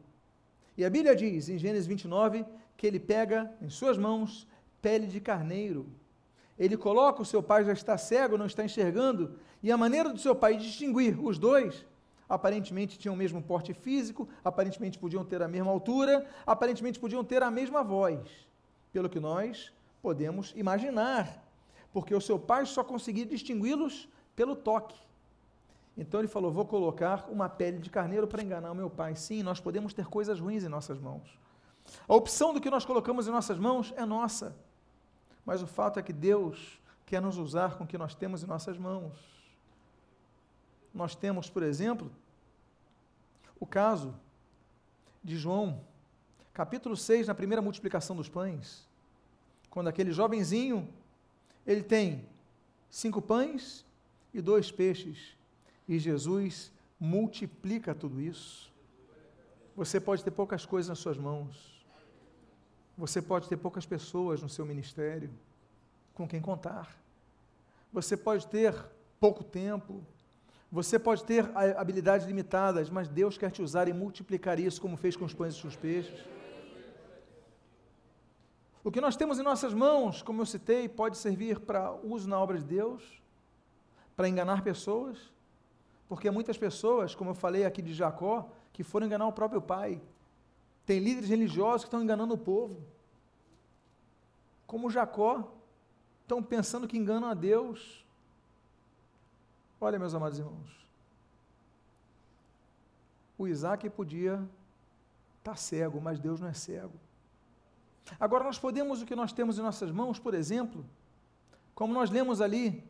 E 0.76 0.84
a 0.84 0.90
Bíblia 0.90 1.14
diz, 1.14 1.48
em 1.48 1.58
Gênesis 1.58 1.86
29, 1.86 2.44
que 2.76 2.88
ele 2.88 2.98
pega 2.98 3.54
em 3.62 3.70
suas 3.70 3.96
mãos 3.96 4.48
pele 4.82 5.06
de 5.06 5.20
carneiro. 5.20 5.86
Ele 6.58 6.76
coloca 6.76 7.22
o 7.22 7.24
seu 7.24 7.40
pai 7.40 7.64
já 7.64 7.72
está 7.72 7.96
cego, 7.96 8.36
não 8.36 8.46
está 8.46 8.64
enxergando, 8.64 9.38
e 9.62 9.70
a 9.70 9.76
maneira 9.76 10.12
do 10.12 10.18
seu 10.18 10.34
pai 10.34 10.56
distinguir 10.56 11.24
os 11.24 11.38
dois, 11.38 11.86
aparentemente 12.28 12.98
tinham 12.98 13.14
o 13.14 13.18
mesmo 13.18 13.40
porte 13.40 13.72
físico, 13.72 14.28
aparentemente 14.44 14.98
podiam 14.98 15.24
ter 15.24 15.40
a 15.40 15.48
mesma 15.48 15.70
altura, 15.70 16.26
aparentemente 16.44 16.98
podiam 16.98 17.22
ter 17.22 17.44
a 17.44 17.50
mesma 17.50 17.84
voz, 17.84 18.18
pelo 18.92 19.08
que 19.08 19.20
nós 19.20 19.72
podemos 20.04 20.52
imaginar, 20.54 21.42
porque 21.90 22.14
o 22.14 22.20
seu 22.20 22.38
pai 22.38 22.66
só 22.66 22.84
conseguia 22.84 23.24
distingui-los 23.24 24.06
pelo 24.36 24.54
toque. 24.54 25.00
Então 25.96 26.20
ele 26.20 26.28
falou: 26.28 26.52
Vou 26.52 26.66
colocar 26.66 27.26
uma 27.30 27.48
pele 27.48 27.78
de 27.78 27.88
carneiro 27.88 28.26
para 28.26 28.42
enganar 28.42 28.70
o 28.70 28.74
meu 28.74 28.90
pai. 28.90 29.16
Sim, 29.16 29.42
nós 29.42 29.60
podemos 29.60 29.94
ter 29.94 30.06
coisas 30.06 30.38
ruins 30.38 30.62
em 30.62 30.68
nossas 30.68 31.00
mãos. 31.00 31.38
A 32.06 32.14
opção 32.14 32.52
do 32.52 32.60
que 32.60 32.68
nós 32.68 32.84
colocamos 32.84 33.26
em 33.26 33.30
nossas 33.30 33.58
mãos 33.58 33.94
é 33.96 34.04
nossa. 34.04 34.54
Mas 35.42 35.62
o 35.62 35.66
fato 35.66 35.98
é 35.98 36.02
que 36.02 36.12
Deus 36.12 36.78
quer 37.06 37.22
nos 37.22 37.38
usar 37.38 37.78
com 37.78 37.84
o 37.84 37.86
que 37.86 37.96
nós 37.96 38.14
temos 38.14 38.42
em 38.42 38.46
nossas 38.46 38.76
mãos. 38.76 39.16
Nós 40.92 41.14
temos, 41.14 41.48
por 41.48 41.62
exemplo, 41.62 42.12
o 43.58 43.64
caso 43.66 44.14
de 45.22 45.34
João, 45.38 45.80
capítulo 46.52 46.94
6, 46.94 47.26
na 47.26 47.34
primeira 47.34 47.62
multiplicação 47.62 48.14
dos 48.14 48.28
pães, 48.28 48.86
quando 49.74 49.88
aquele 49.88 50.12
jovenzinho, 50.12 50.88
ele 51.66 51.82
tem 51.82 52.24
cinco 52.88 53.20
pães 53.20 53.84
e 54.32 54.40
dois 54.40 54.70
peixes, 54.70 55.36
e 55.88 55.98
Jesus 55.98 56.70
multiplica 56.98 57.92
tudo 57.92 58.20
isso. 58.20 58.72
Você 59.74 59.98
pode 59.98 60.22
ter 60.22 60.30
poucas 60.30 60.64
coisas 60.64 60.88
nas 60.88 61.00
suas 61.00 61.18
mãos, 61.18 61.84
você 62.96 63.20
pode 63.20 63.48
ter 63.48 63.56
poucas 63.56 63.84
pessoas 63.84 64.40
no 64.40 64.48
seu 64.48 64.64
ministério 64.64 65.28
com 66.14 66.28
quem 66.28 66.40
contar. 66.40 66.96
Você 67.92 68.16
pode 68.16 68.46
ter 68.46 68.72
pouco 69.18 69.42
tempo. 69.42 70.06
Você 70.70 71.00
pode 71.00 71.24
ter 71.24 71.50
habilidades 71.76 72.28
limitadas, 72.28 72.88
mas 72.88 73.08
Deus 73.08 73.36
quer 73.36 73.50
te 73.50 73.60
usar 73.60 73.88
e 73.88 73.92
multiplicar 73.92 74.60
isso, 74.60 74.80
como 74.80 74.96
fez 74.96 75.16
com 75.16 75.24
os 75.24 75.34
pães 75.34 75.56
e 75.56 75.66
os 75.66 75.74
peixes. 75.74 76.20
O 78.84 78.92
que 78.92 79.00
nós 79.00 79.16
temos 79.16 79.38
em 79.38 79.42
nossas 79.42 79.72
mãos, 79.72 80.20
como 80.20 80.42
eu 80.42 80.46
citei, 80.46 80.90
pode 80.90 81.16
servir 81.16 81.58
para 81.58 81.90
uso 81.90 82.28
na 82.28 82.38
obra 82.38 82.58
de 82.58 82.64
Deus, 82.64 83.02
para 84.14 84.28
enganar 84.28 84.62
pessoas, 84.62 85.32
porque 86.06 86.30
muitas 86.30 86.58
pessoas, 86.58 87.14
como 87.14 87.30
eu 87.30 87.34
falei 87.34 87.64
aqui 87.64 87.80
de 87.80 87.94
Jacó, 87.94 88.46
que 88.74 88.84
foram 88.84 89.06
enganar 89.06 89.26
o 89.26 89.32
próprio 89.32 89.62
pai, 89.62 90.02
tem 90.84 91.00
líderes 91.00 91.30
religiosos 91.30 91.84
que 91.84 91.86
estão 91.86 92.02
enganando 92.02 92.34
o 92.34 92.38
povo. 92.38 92.78
Como 94.66 94.90
Jacó, 94.90 95.50
estão 96.20 96.42
pensando 96.42 96.86
que 96.86 96.98
enganam 96.98 97.28
a 97.28 97.34
Deus. 97.34 98.04
Olha, 99.80 99.98
meus 99.98 100.14
amados 100.14 100.38
irmãos. 100.38 100.86
O 103.38 103.48
Isaac 103.48 103.88
podia 103.88 104.34
estar 105.38 105.52
tá 105.52 105.56
cego, 105.56 106.02
mas 106.02 106.20
Deus 106.20 106.38
não 106.38 106.48
é 106.48 106.54
cego. 106.54 106.92
Agora, 108.18 108.44
nós 108.44 108.58
podemos, 108.58 109.02
o 109.02 109.06
que 109.06 109.16
nós 109.16 109.32
temos 109.32 109.58
em 109.58 109.62
nossas 109.62 109.90
mãos, 109.90 110.18
por 110.18 110.34
exemplo, 110.34 110.84
como 111.74 111.92
nós 111.92 112.10
lemos 112.10 112.40
ali, 112.40 112.84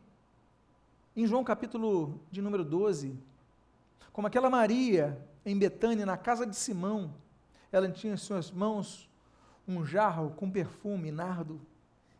em 1.15 1.25
João 1.25 1.43
capítulo 1.43 2.19
de 2.29 2.41
número 2.41 2.63
12, 2.63 3.17
como 4.11 4.27
aquela 4.27 4.49
Maria 4.49 5.17
em 5.45 5.57
Betânia, 5.57 6.05
na 6.05 6.17
casa 6.17 6.45
de 6.45 6.55
Simão, 6.55 7.13
ela 7.71 7.89
tinha 7.89 8.13
em 8.13 8.17
suas 8.17 8.51
mãos 8.51 9.09
um 9.67 9.85
jarro 9.85 10.31
com 10.31 10.49
perfume, 10.49 11.11
nardo, 11.11 11.59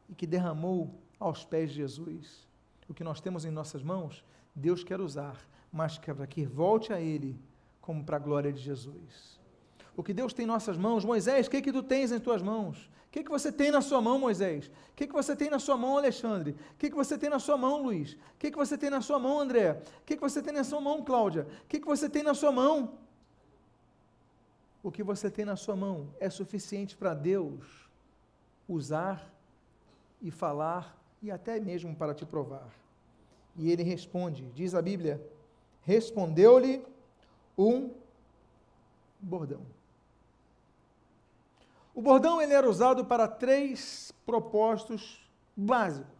e 0.09 0.15
que 0.15 0.25
derramou 0.27 0.93
aos 1.19 1.43
pés 1.43 1.69
de 1.69 1.77
Jesus. 1.77 2.47
O 2.87 2.93
que 2.93 3.03
nós 3.03 3.19
temos 3.19 3.45
em 3.45 3.51
nossas 3.51 3.83
mãos, 3.83 4.23
Deus 4.53 4.83
quer 4.83 5.01
usar, 5.01 5.37
mas 5.71 5.97
quer 5.97 6.15
para 6.15 6.27
que 6.27 6.45
volte 6.45 6.93
a 6.93 6.99
Ele 6.99 7.39
como 7.81 8.03
para 8.03 8.17
a 8.17 8.19
glória 8.19 8.51
de 8.51 8.61
Jesus. 8.61 9.39
O 9.95 10.03
que 10.03 10.13
Deus 10.13 10.33
tem 10.33 10.43
em 10.43 10.47
nossas 10.47 10.77
mãos, 10.77 11.05
Moisés, 11.05 11.47
o 11.47 11.49
que, 11.49 11.61
que 11.61 11.71
tu 11.71 11.81
tens 11.81 12.11
em 12.11 12.19
tuas 12.19 12.41
mãos? 12.41 12.89
O 13.07 13.11
que, 13.11 13.23
que 13.23 13.29
você 13.29 13.51
tem 13.51 13.71
na 13.71 13.81
sua 13.81 14.01
mão, 14.01 14.19
Moisés? 14.19 14.67
O 14.67 14.95
que, 14.95 15.07
que 15.07 15.13
você 15.13 15.35
tem 15.35 15.49
na 15.49 15.57
sua 15.57 15.77
mão, 15.77 15.97
Alexandre? 15.97 16.51
O 16.51 16.77
que, 16.77 16.89
que 16.89 16.95
você 16.95 17.17
tem 17.17 17.29
na 17.29 17.39
sua 17.39 17.57
mão, 17.57 17.81
Luiz? 17.81 18.13
O 18.13 18.17
que, 18.37 18.51
que 18.51 18.57
você 18.57 18.77
tem 18.77 18.89
na 18.89 18.99
sua 18.99 19.17
mão, 19.17 19.39
André? 19.39 19.81
O 20.01 20.05
que, 20.05 20.15
que 20.15 20.21
você 20.21 20.41
tem 20.41 20.53
na 20.53 20.65
sua 20.65 20.81
mão, 20.81 21.01
Cláudia? 21.01 21.47
O 21.63 21.67
que, 21.67 21.79
que 21.79 21.87
você 21.87 22.09
tem 22.09 22.23
na 22.23 22.33
sua 22.33 22.51
mão? 22.51 23.05
o 24.85 24.91
que 24.91 25.01
você 25.01 25.31
tem 25.31 25.43
na 25.43 25.55
sua 25.55 25.75
mão 25.75 26.13
é 26.19 26.29
suficiente 26.29 26.95
para 26.95 27.15
Deus 27.15 27.89
usar 28.69 29.33
e 30.21 30.29
falar 30.29 30.95
e 31.23 31.31
até 31.31 31.59
mesmo 31.59 31.95
para 31.95 32.13
te 32.13 32.23
provar. 32.23 32.71
E 33.55 33.71
ele 33.71 33.81
responde, 33.81 34.45
diz 34.53 34.75
a 34.75 34.83
Bíblia: 34.83 35.19
respondeu-lhe 35.81 36.85
um 37.57 37.95
bordão. 39.19 39.61
O 41.95 42.01
bordão 42.01 42.41
ele 42.41 42.53
era 42.53 42.69
usado 42.69 43.05
para 43.05 43.25
três 43.25 44.11
propósitos 44.25 45.25
básicos. 45.55 46.13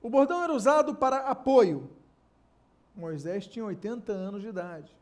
O 0.00 0.08
bordão 0.08 0.42
era 0.42 0.52
usado 0.54 0.94
para 0.94 1.18
apoio. 1.28 1.90
Moisés 2.96 3.46
tinha 3.46 3.66
80 3.66 4.12
anos 4.12 4.40
de 4.40 4.48
idade. 4.48 4.96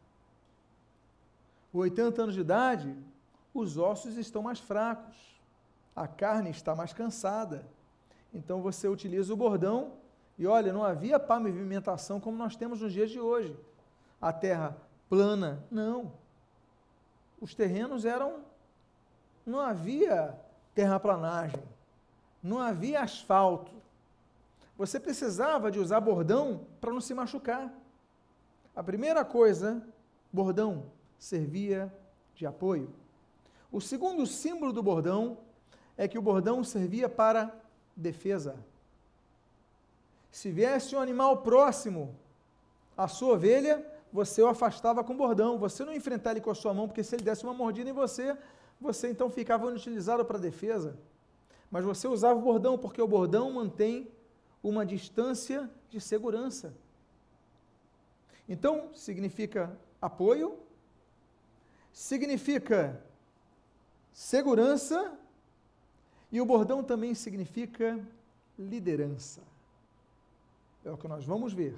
Com 1.71 1.79
80 1.79 2.23
anos 2.23 2.35
de 2.35 2.41
idade, 2.41 2.97
os 3.55 3.79
ossos 3.79 4.17
estão 4.17 4.43
mais 4.43 4.59
fracos, 4.59 5.15
a 5.95 6.09
carne 6.09 6.51
está 6.51 6.75
mais 6.75 6.93
cansada. 6.93 7.65
Então 8.33 8.61
você 8.61 8.89
utiliza 8.89 9.33
o 9.33 9.37
bordão 9.37 9.93
e 10.37 10.49
olha, 10.49 10.73
não 10.73 10.83
havia 10.83 11.21
pavimentação 11.21 12.19
como 12.19 12.37
nós 12.37 12.57
temos 12.57 12.81
nos 12.81 12.93
dias 12.93 13.11
de 13.11 13.21
hoje. 13.21 13.57
A 14.21 14.33
terra 14.33 14.77
plana, 15.09 15.65
não. 15.71 16.24
Os 17.45 17.55
terrenos 17.55 18.07
eram 18.07 18.37
não 19.45 19.61
havia 19.61 20.35
terraplanagem, 20.75 21.63
não 22.43 22.59
havia 22.59 23.03
asfalto. 23.03 23.71
Você 24.79 24.99
precisava 24.99 25.71
de 25.71 25.79
usar 25.79 26.01
bordão 26.01 26.67
para 26.81 26.91
não 26.91 27.03
se 27.03 27.13
machucar. 27.13 27.71
A 28.75 28.83
primeira 28.83 29.27
coisa, 29.27 29.87
bordão, 30.33 30.87
servia 31.19 31.93
de 32.35 32.47
apoio. 32.47 32.89
O 33.71 33.79
segundo 33.79 34.27
símbolo 34.27 34.73
do 34.73 34.83
bordão 34.83 35.37
é 35.99 36.09
que 36.09 36.19
o 36.19 36.23
bordão 36.23 36.65
servia 36.65 37.11
para 37.11 37.55
defesa. 37.95 38.57
Se 40.31 40.51
viesse 40.51 40.97
um 40.97 40.99
animal 40.99 41.43
próximo 41.43 42.17
à 42.97 43.07
sua 43.07 43.35
ovelha, 43.35 43.85
você 44.15 44.41
o 44.41 44.47
afastava 44.47 45.03
com 45.03 45.17
bordão. 45.17 45.59
Você 45.59 45.85
não 45.85 45.93
enfrentava 45.93 46.35
ele 46.35 46.41
com 46.41 46.49
a 46.53 46.55
sua 46.55 46.73
mão, 46.73 46.87
porque 46.87 47.03
se 47.03 47.17
ele 47.17 47.25
desse 47.25 47.43
uma 47.43 47.53
mordida 47.53 47.91
em 47.91 47.93
você, 47.93 48.39
você 48.81 49.11
então 49.11 49.29
ficava 49.29 49.67
inutilizado 49.67 50.25
para 50.25 50.39
defesa. 50.39 50.97
Mas 51.69 51.85
você 51.85 52.07
usava 52.07 52.39
o 52.39 52.43
bordão, 52.43 52.79
porque 52.79 53.03
o 53.03 53.09
bordão 53.09 53.51
mantém 53.51 54.09
uma 54.63 54.87
distância 54.87 55.69
de 55.91 56.01
segurança. 56.01 56.73
Então, 58.49 58.95
significa 58.95 59.77
apoio, 60.01 60.61
significa 61.93 63.03
segurança 64.13 65.19
e 66.31 66.41
o 66.41 66.47
bordão 66.47 66.85
também 66.85 67.15
significa 67.15 67.99
liderança. 68.57 69.43
É 70.85 70.91
o 70.93 70.97
que 70.97 71.09
nós 71.09 71.25
vamos 71.25 71.53
ver. 71.53 71.77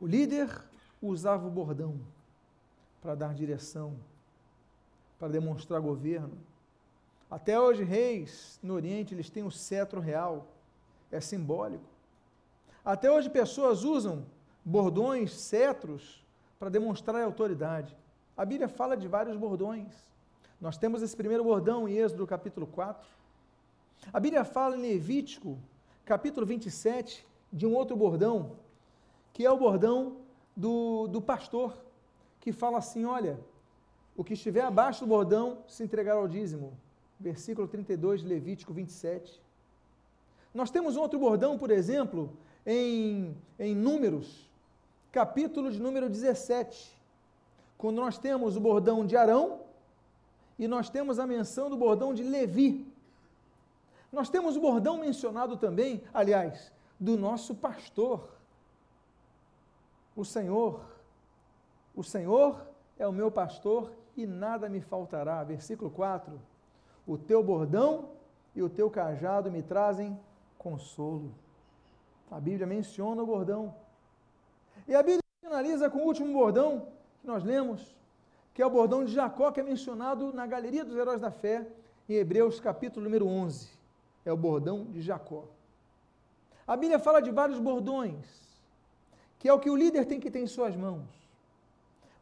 O 0.00 0.06
líder 0.06 0.48
usava 1.02 1.46
o 1.46 1.50
bordão 1.50 1.98
para 3.00 3.14
dar 3.14 3.34
direção, 3.34 3.96
para 5.18 5.28
demonstrar 5.28 5.80
governo. 5.80 6.38
Até 7.30 7.58
hoje, 7.58 7.82
reis 7.82 8.58
no 8.62 8.74
Oriente, 8.74 9.14
eles 9.14 9.28
têm 9.28 9.42
o 9.42 9.50
cetro 9.50 10.00
real, 10.00 10.46
é 11.10 11.20
simbólico. 11.20 11.84
Até 12.84 13.10
hoje, 13.10 13.28
pessoas 13.28 13.84
usam 13.84 14.24
bordões, 14.64 15.32
cetros, 15.32 16.24
para 16.58 16.68
demonstrar 16.68 17.22
autoridade. 17.22 17.96
A 18.36 18.44
Bíblia 18.44 18.68
fala 18.68 18.96
de 18.96 19.06
vários 19.08 19.36
bordões. 19.36 19.92
Nós 20.60 20.76
temos 20.76 21.02
esse 21.02 21.16
primeiro 21.16 21.44
bordão 21.44 21.88
em 21.88 21.96
Êxodo 21.96 22.26
capítulo 22.26 22.66
4. 22.66 23.08
A 24.12 24.20
Bíblia 24.20 24.44
fala 24.44 24.76
em 24.76 24.82
Levítico, 24.82 25.58
capítulo 26.04 26.46
27, 26.46 27.26
de 27.52 27.66
um 27.66 27.74
outro 27.74 27.96
bordão, 27.96 28.56
que 29.32 29.44
é 29.44 29.50
o 29.50 29.56
bordão 29.56 30.16
do, 30.56 31.06
do 31.08 31.20
pastor, 31.20 31.76
que 32.40 32.52
fala 32.52 32.78
assim: 32.78 33.04
olha, 33.04 33.38
o 34.16 34.24
que 34.24 34.34
estiver 34.34 34.62
abaixo 34.62 35.04
do 35.04 35.08
bordão 35.08 35.58
se 35.66 35.84
entregará 35.84 36.18
ao 36.18 36.28
dízimo. 36.28 36.76
Versículo 37.20 37.68
32 37.68 38.22
de 38.22 38.26
Levítico 38.26 38.72
27. 38.72 39.40
Nós 40.52 40.70
temos 40.70 40.96
um 40.96 41.00
outro 41.00 41.18
bordão, 41.18 41.58
por 41.58 41.70
exemplo, 41.70 42.36
em, 42.66 43.36
em 43.58 43.74
Números, 43.74 44.48
capítulo 45.12 45.70
de 45.70 45.80
número 45.80 46.08
17, 46.08 46.96
quando 47.76 47.96
nós 47.96 48.18
temos 48.18 48.56
o 48.56 48.60
bordão 48.60 49.06
de 49.06 49.16
Arão 49.16 49.60
e 50.58 50.66
nós 50.66 50.90
temos 50.90 51.18
a 51.18 51.26
menção 51.26 51.70
do 51.70 51.76
bordão 51.76 52.12
de 52.12 52.22
Levi. 52.22 52.86
Nós 54.12 54.28
temos 54.28 54.56
o 54.56 54.60
bordão 54.60 54.98
mencionado 54.98 55.56
também, 55.56 56.02
aliás, 56.12 56.72
do 56.98 57.16
nosso 57.16 57.54
pastor, 57.54 58.28
o 60.18 60.24
Senhor. 60.24 60.80
O 61.94 62.02
Senhor 62.02 62.66
é 62.98 63.06
o 63.06 63.12
meu 63.12 63.30
pastor 63.30 63.92
e 64.16 64.26
nada 64.26 64.68
me 64.68 64.80
faltará. 64.80 65.44
Versículo 65.44 65.90
4. 65.92 66.40
O 67.06 67.16
teu 67.16 67.40
bordão 67.42 68.10
e 68.52 68.60
o 68.60 68.68
teu 68.68 68.90
cajado 68.90 69.48
me 69.48 69.62
trazem 69.62 70.18
consolo. 70.58 71.32
A 72.28 72.40
Bíblia 72.40 72.66
menciona 72.66 73.22
o 73.22 73.26
bordão. 73.26 73.72
E 74.88 74.94
a 74.94 75.02
Bíblia 75.04 75.22
finaliza 75.40 75.88
com 75.88 75.98
o 75.98 76.06
último 76.06 76.32
bordão 76.32 76.88
que 77.20 77.26
nós 77.26 77.44
lemos, 77.44 77.96
que 78.52 78.60
é 78.60 78.66
o 78.66 78.70
bordão 78.70 79.04
de 79.04 79.12
Jacó, 79.12 79.52
que 79.52 79.60
é 79.60 79.62
mencionado 79.62 80.32
na 80.32 80.48
Galeria 80.48 80.84
dos 80.84 80.96
Heróis 80.96 81.20
da 81.20 81.30
Fé, 81.30 81.64
em 82.08 82.14
Hebreus 82.14 82.58
capítulo 82.58 83.04
número 83.04 83.26
11. 83.28 83.70
É 84.24 84.32
o 84.32 84.36
bordão 84.36 84.84
de 84.86 85.00
Jacó. 85.00 85.44
A 86.66 86.76
Bíblia 86.76 86.98
fala 86.98 87.22
de 87.22 87.30
vários 87.30 87.60
bordões, 87.60 88.47
que 89.38 89.48
é 89.48 89.52
o 89.52 89.58
que 89.58 89.70
o 89.70 89.76
líder 89.76 90.04
tem 90.06 90.20
que 90.20 90.30
ter 90.30 90.40
em 90.40 90.46
suas 90.46 90.74
mãos. 90.76 91.06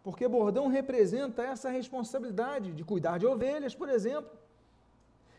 Porque 0.05 0.29
bordão 0.29 0.69
representa 0.69 1.43
essa 1.43 1.69
responsabilidade 1.69 2.73
de 2.73 2.85
cuidar 2.85 3.19
de 3.19 3.27
ovelhas, 3.27 3.75
por 3.75 3.89
exemplo, 3.89 4.31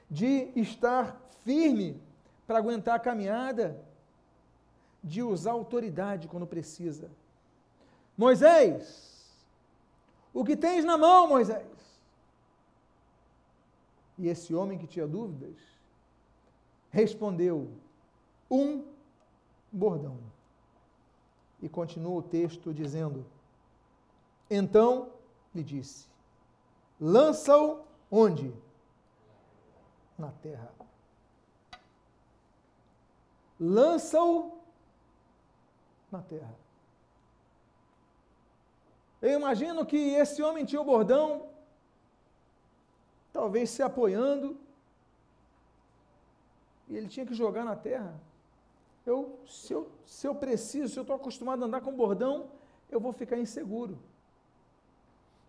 de 0.10 0.52
estar 0.56 1.22
firme 1.44 2.02
para 2.46 2.58
aguentar 2.58 2.96
a 2.96 3.00
caminhada, 3.00 3.80
de 5.04 5.24
usar 5.24 5.52
autoridade 5.52 6.28
quando 6.28 6.46
precisa. 6.46 7.10
Moisés, 8.18 9.18
o 10.34 10.44
que 10.44 10.58
tens 10.58 10.84
na 10.84 10.98
mão, 10.98 11.28
Moisés? 11.28 11.66
E 14.18 14.28
esse 14.28 14.54
homem 14.54 14.78
que 14.78 14.88
tinha 14.88 15.08
dúvidas 15.08 15.56
respondeu: 16.90 17.70
um 18.50 18.84
bordão. 19.72 20.18
E 21.62 21.68
continua 21.68 22.20
o 22.20 22.22
texto 22.22 22.74
dizendo: 22.74 23.26
Então 24.50 25.12
lhe 25.54 25.64
disse: 25.64 26.08
Lança-o 27.00 27.84
onde? 28.12 28.54
Na 30.18 30.32
terra. 30.32 30.72
Lança-o 33.60 34.58
na 36.12 36.22
terra. 36.22 36.56
Eu 39.22 39.32
imagino 39.32 39.86
que 39.86 39.98
esse 39.98 40.44
homem 40.44 40.64
tinha 40.64 40.82
o 40.82 40.86
bordão, 40.86 41.48
talvez 43.34 43.70
se 43.72 43.82
apoiando, 43.82 44.58
e 46.88 46.96
ele 46.96 47.08
tinha 47.08 47.26
que 47.26 47.34
jogar 47.34 47.66
na 47.66 47.76
terra. 47.76 48.14
Eu, 49.08 49.40
se, 49.48 49.72
eu, 49.74 49.88
se 50.06 50.28
eu 50.28 50.36
preciso, 50.36 50.92
se 50.92 51.00
eu 51.00 51.04
estou 51.04 51.16
acostumado 51.16 51.64
a 51.64 51.66
andar 51.66 51.80
com 51.80 51.94
bordão, 51.94 52.48
eu 52.92 53.00
vou 53.00 53.14
ficar 53.14 53.38
inseguro. 53.38 53.98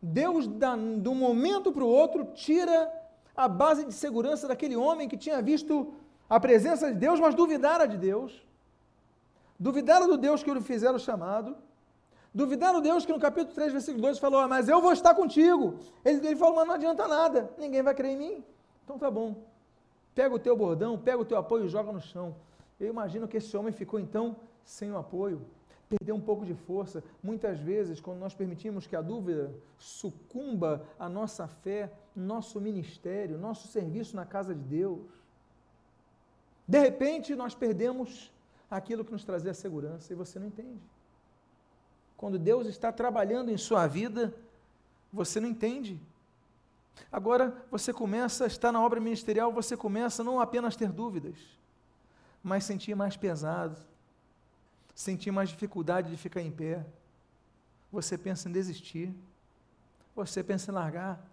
Deus, 0.01 0.47
da, 0.47 0.77
de 0.77 1.09
um 1.09 1.15
momento 1.17 1.73
para 1.73 1.83
o 1.83 1.89
outro, 1.89 2.27
tira 2.35 2.89
a 3.37 3.49
base 3.49 3.85
de 3.85 3.93
segurança 3.93 4.47
daquele 4.47 4.77
homem 4.77 5.09
que 5.09 5.17
tinha 5.17 5.43
visto 5.43 5.93
a 6.31 6.39
presença 6.39 6.93
de 6.93 6.97
Deus, 6.97 7.19
mas 7.19 7.35
duvidara 7.35 7.89
de 7.89 7.97
Deus. 7.97 8.47
Duvidaram 9.59 10.07
do 10.07 10.17
Deus 10.17 10.41
que 10.41 10.55
lhe 10.55 10.61
fizeram 10.61 11.01
chamado. 11.01 11.57
Duvidaram 12.33 12.81
Deus 12.81 13.05
que 13.05 13.13
no 13.13 13.19
capítulo 13.19 13.57
3, 13.57 13.73
versículo 13.73 14.03
2 14.03 14.21
falou: 14.21 14.39
ah, 14.39 14.47
Mas 14.47 14.69
eu 14.69 14.81
vou 14.81 14.93
estar 14.93 15.17
contigo. 15.17 15.81
Ele, 16.05 16.25
ele 16.25 16.37
falou: 16.37 16.55
Mas 16.55 16.69
não 16.69 16.75
adianta 16.75 17.09
nada, 17.09 17.51
ninguém 17.59 17.83
vai 17.83 17.93
crer 17.93 18.13
em 18.13 18.17
mim. 18.17 18.45
Então 18.85 18.97
tá 18.97 19.11
bom. 19.11 19.35
Pega 20.15 20.33
o 20.33 20.39
teu 20.39 20.57
bordão, 20.57 20.97
pega 20.97 21.19
o 21.19 21.25
teu 21.25 21.39
apoio 21.39 21.65
e 21.65 21.69
joga 21.69 21.91
no 21.91 22.01
chão. 22.01 22.37
Eu 22.79 22.89
imagino 22.89 23.27
que 23.27 23.37
esse 23.37 23.57
homem 23.57 23.73
ficou 23.73 23.99
então 23.99 24.37
sem 24.65 24.93
o 24.93 24.99
apoio, 24.99 25.41
perdeu 25.89 26.15
um 26.15 26.21
pouco 26.21 26.45
de 26.45 26.55
força. 26.55 27.03
Muitas 27.23 27.59
vezes, 27.59 28.01
quando 28.01 28.19
nós 28.19 28.35
permitimos 28.35 28.87
que 28.87 28.95
a 28.95 29.01
dúvida 29.01 29.53
sucumba 29.79 30.87
a 30.99 31.09
nossa 31.09 31.49
fé, 31.49 31.91
nosso 32.15 32.61
ministério, 32.61 33.39
nosso 33.39 33.69
serviço 33.69 34.15
na 34.15 34.27
casa 34.27 34.55
de 34.55 34.63
Deus, 34.63 35.09
de 36.67 36.79
repente 36.79 37.35
nós 37.35 37.55
perdemos 37.55 38.31
aquilo 38.71 39.05
que 39.05 39.13
nos 39.13 39.25
trazia 39.25 39.55
segurança 39.55 40.13
e 40.13 40.17
você 40.17 40.39
não 40.39 40.47
entende. 40.47 40.83
Quando 42.17 42.39
Deus 42.39 42.67
está 42.67 42.93
trabalhando 42.93 43.51
em 43.51 43.57
sua 43.57 43.87
vida, 43.87 44.35
você 45.13 45.41
não 45.41 45.49
entende. 45.49 45.99
Agora 47.11 47.65
você 47.71 47.93
começa, 47.93 48.45
está 48.45 48.71
na 48.71 48.85
obra 48.85 49.01
ministerial, 49.01 49.53
você 49.53 49.77
começa 49.77 50.23
não 50.23 50.41
apenas 50.41 50.77
ter 50.77 50.93
dúvidas, 50.93 51.39
mas 52.43 52.65
sentir 52.65 52.95
mais 52.95 53.17
pesado, 53.17 53.79
sentir 54.95 55.31
mais 55.31 55.49
dificuldade 55.49 56.11
de 56.11 56.17
ficar 56.17 56.41
em 56.41 56.51
pé. 56.51 56.85
Você 57.91 58.19
pensa 58.19 58.49
em 58.49 58.53
desistir, 58.53 59.15
você 60.15 60.43
pensa 60.43 60.71
em 60.71 60.75
largar. 60.75 61.25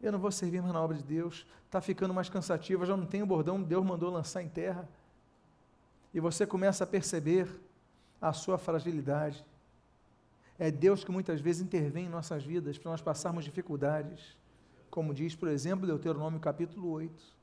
Eu 0.00 0.12
não 0.12 0.18
vou 0.18 0.30
servir 0.30 0.62
mais 0.62 0.72
na 0.72 0.80
obra 0.80 0.96
de 0.96 1.02
Deus, 1.02 1.46
está 1.66 1.80
ficando 1.80 2.14
mais 2.14 2.28
cansativo, 2.28 2.86
já 2.86 2.96
não 2.96 3.06
tenho 3.06 3.26
bordão, 3.26 3.62
Deus 3.62 3.84
mandou 3.84 4.10
lançar 4.10 4.42
em 4.42 4.48
terra 4.48 4.88
e 6.12 6.20
você 6.20 6.46
começa 6.46 6.84
a 6.84 6.86
perceber 6.86 7.48
a 8.20 8.32
sua 8.32 8.58
fragilidade. 8.58 9.44
É 10.58 10.70
Deus 10.70 11.04
que 11.04 11.10
muitas 11.10 11.40
vezes 11.40 11.62
intervém 11.62 12.06
em 12.06 12.08
nossas 12.08 12.44
vidas 12.44 12.76
para 12.76 12.90
nós 12.90 13.00
passarmos 13.00 13.44
dificuldades. 13.44 14.36
Como 14.90 15.14
diz, 15.14 15.34
por 15.34 15.48
exemplo, 15.48 15.86
Deuteronômio 15.86 16.40
capítulo 16.40 16.90
8. 16.90 17.39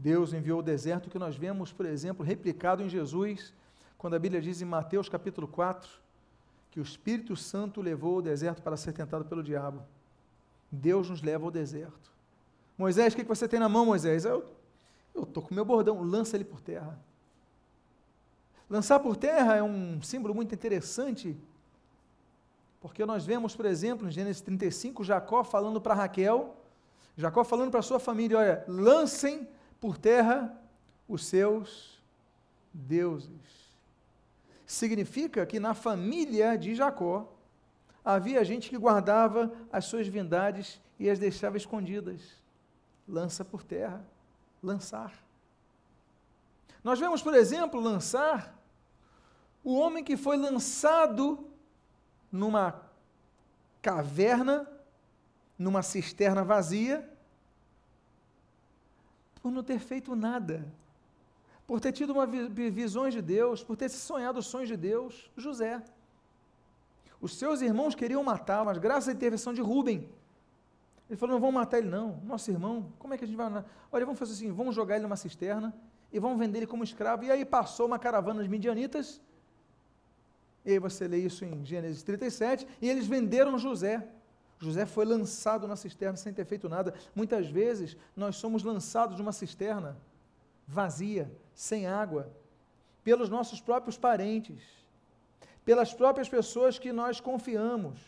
Deus 0.00 0.32
enviou 0.32 0.60
o 0.60 0.62
deserto 0.62 1.10
que 1.10 1.18
nós 1.18 1.36
vemos, 1.36 1.72
por 1.72 1.84
exemplo, 1.84 2.24
replicado 2.24 2.82
em 2.84 2.88
Jesus, 2.88 3.52
quando 3.96 4.14
a 4.14 4.18
Bíblia 4.18 4.40
diz 4.40 4.62
em 4.62 4.64
Mateus 4.64 5.08
capítulo 5.08 5.48
4, 5.48 5.90
que 6.70 6.78
o 6.78 6.82
Espírito 6.82 7.34
Santo 7.34 7.82
levou 7.82 8.14
ao 8.16 8.22
deserto 8.22 8.62
para 8.62 8.76
ser 8.76 8.92
tentado 8.92 9.24
pelo 9.24 9.42
diabo. 9.42 9.82
Deus 10.70 11.10
nos 11.10 11.20
leva 11.20 11.44
ao 11.44 11.50
deserto. 11.50 12.12
Moisés, 12.76 13.12
o 13.12 13.16
que 13.16 13.24
você 13.24 13.48
tem 13.48 13.58
na 13.58 13.68
mão, 13.68 13.86
Moisés? 13.86 14.24
Eu 14.24 14.46
estou 15.16 15.42
com 15.42 15.52
meu 15.52 15.64
bordão, 15.64 16.00
lança 16.00 16.36
ele 16.36 16.44
por 16.44 16.60
terra. 16.60 16.96
Lançar 18.70 19.00
por 19.00 19.16
terra 19.16 19.56
é 19.56 19.62
um 19.64 20.00
símbolo 20.00 20.32
muito 20.32 20.54
interessante, 20.54 21.36
porque 22.80 23.04
nós 23.04 23.26
vemos, 23.26 23.56
por 23.56 23.66
exemplo, 23.66 24.06
em 24.06 24.12
Gênesis 24.12 24.42
35, 24.42 25.02
Jacó 25.02 25.42
falando 25.42 25.80
para 25.80 25.94
Raquel, 25.94 26.54
Jacó 27.16 27.42
falando 27.42 27.72
para 27.72 27.82
sua 27.82 27.98
família: 27.98 28.38
olha, 28.38 28.64
lancem 28.68 29.48
por 29.80 29.96
terra 29.96 30.56
os 31.08 31.24
seus 31.26 32.02
deuses. 32.72 33.30
Significa 34.66 35.46
que 35.46 35.58
na 35.58 35.74
família 35.74 36.56
de 36.56 36.74
Jacó 36.74 37.32
havia 38.04 38.44
gente 38.44 38.68
que 38.68 38.76
guardava 38.76 39.52
as 39.72 39.84
suas 39.86 40.04
divindades 40.04 40.80
e 40.98 41.08
as 41.08 41.18
deixava 41.18 41.56
escondidas. 41.56 42.20
Lança 43.06 43.44
por 43.44 43.62
terra, 43.62 44.04
lançar. 44.62 45.12
Nós 46.84 46.98
vemos, 46.98 47.22
por 47.22 47.34
exemplo, 47.34 47.80
lançar 47.80 48.54
o 49.64 49.74
homem 49.74 50.04
que 50.04 50.16
foi 50.16 50.36
lançado 50.36 51.48
numa 52.30 52.82
caverna, 53.80 54.68
numa 55.58 55.82
cisterna 55.82 56.44
vazia, 56.44 57.08
por 59.42 59.50
não 59.52 59.62
ter 59.62 59.78
feito 59.78 60.14
nada, 60.14 60.66
por 61.66 61.80
ter 61.80 61.92
tido 61.92 62.12
uma 62.12 62.26
visões 62.26 63.14
de 63.14 63.22
Deus, 63.22 63.62
por 63.62 63.76
ter 63.76 63.88
sonhado 63.88 64.38
os 64.38 64.46
sonhos 64.46 64.68
de 64.68 64.76
Deus, 64.76 65.30
José. 65.36 65.82
Os 67.20 67.36
seus 67.36 67.60
irmãos 67.60 67.94
queriam 67.94 68.22
matar, 68.22 68.64
mas 68.64 68.78
graças 68.78 69.08
à 69.08 69.12
intervenção 69.12 69.52
de 69.52 69.60
Rubem, 69.60 70.08
ele 71.08 71.16
falou: 71.16 71.34
não 71.34 71.40
vamos 71.40 71.54
matar 71.54 71.78
ele, 71.78 71.88
não. 71.88 72.20
Nosso 72.24 72.50
irmão, 72.50 72.92
como 72.98 73.14
é 73.14 73.18
que 73.18 73.24
a 73.24 73.26
gente 73.26 73.36
vai. 73.36 73.64
Olha, 73.90 74.04
vamos 74.04 74.18
fazer 74.18 74.32
assim: 74.32 74.52
vamos 74.52 74.74
jogar 74.74 74.96
ele 74.96 75.02
numa 75.02 75.16
cisterna 75.16 75.74
e 76.12 76.18
vamos 76.18 76.38
vender 76.38 76.58
ele 76.58 76.66
como 76.66 76.84
escravo. 76.84 77.24
E 77.24 77.30
aí 77.30 77.44
passou 77.44 77.86
uma 77.86 77.98
caravana 77.98 78.42
de 78.42 78.48
midianitas 78.48 79.20
e 80.68 80.72
aí 80.72 80.78
você 80.78 81.08
lê 81.08 81.16
isso 81.16 81.46
em 81.46 81.64
Gênesis 81.64 82.02
37, 82.02 82.66
e 82.82 82.90
eles 82.90 83.06
venderam 83.06 83.58
José. 83.58 84.06
José 84.60 84.86
foi 84.86 85.04
lançado 85.04 85.68
na 85.68 85.76
cisterna 85.76 86.16
sem 86.16 86.32
ter 86.32 86.44
feito 86.44 86.68
nada. 86.68 86.94
Muitas 87.14 87.48
vezes 87.48 87.96
nós 88.16 88.36
somos 88.36 88.62
lançados 88.64 89.16
de 89.16 89.22
uma 89.22 89.32
cisterna 89.32 89.96
vazia, 90.66 91.32
sem 91.54 91.86
água, 91.86 92.30
pelos 93.04 93.28
nossos 93.28 93.60
próprios 93.60 93.96
parentes, 93.96 94.62
pelas 95.64 95.94
próprias 95.94 96.28
pessoas 96.28 96.78
que 96.78 96.92
nós 96.92 97.20
confiamos. 97.20 97.98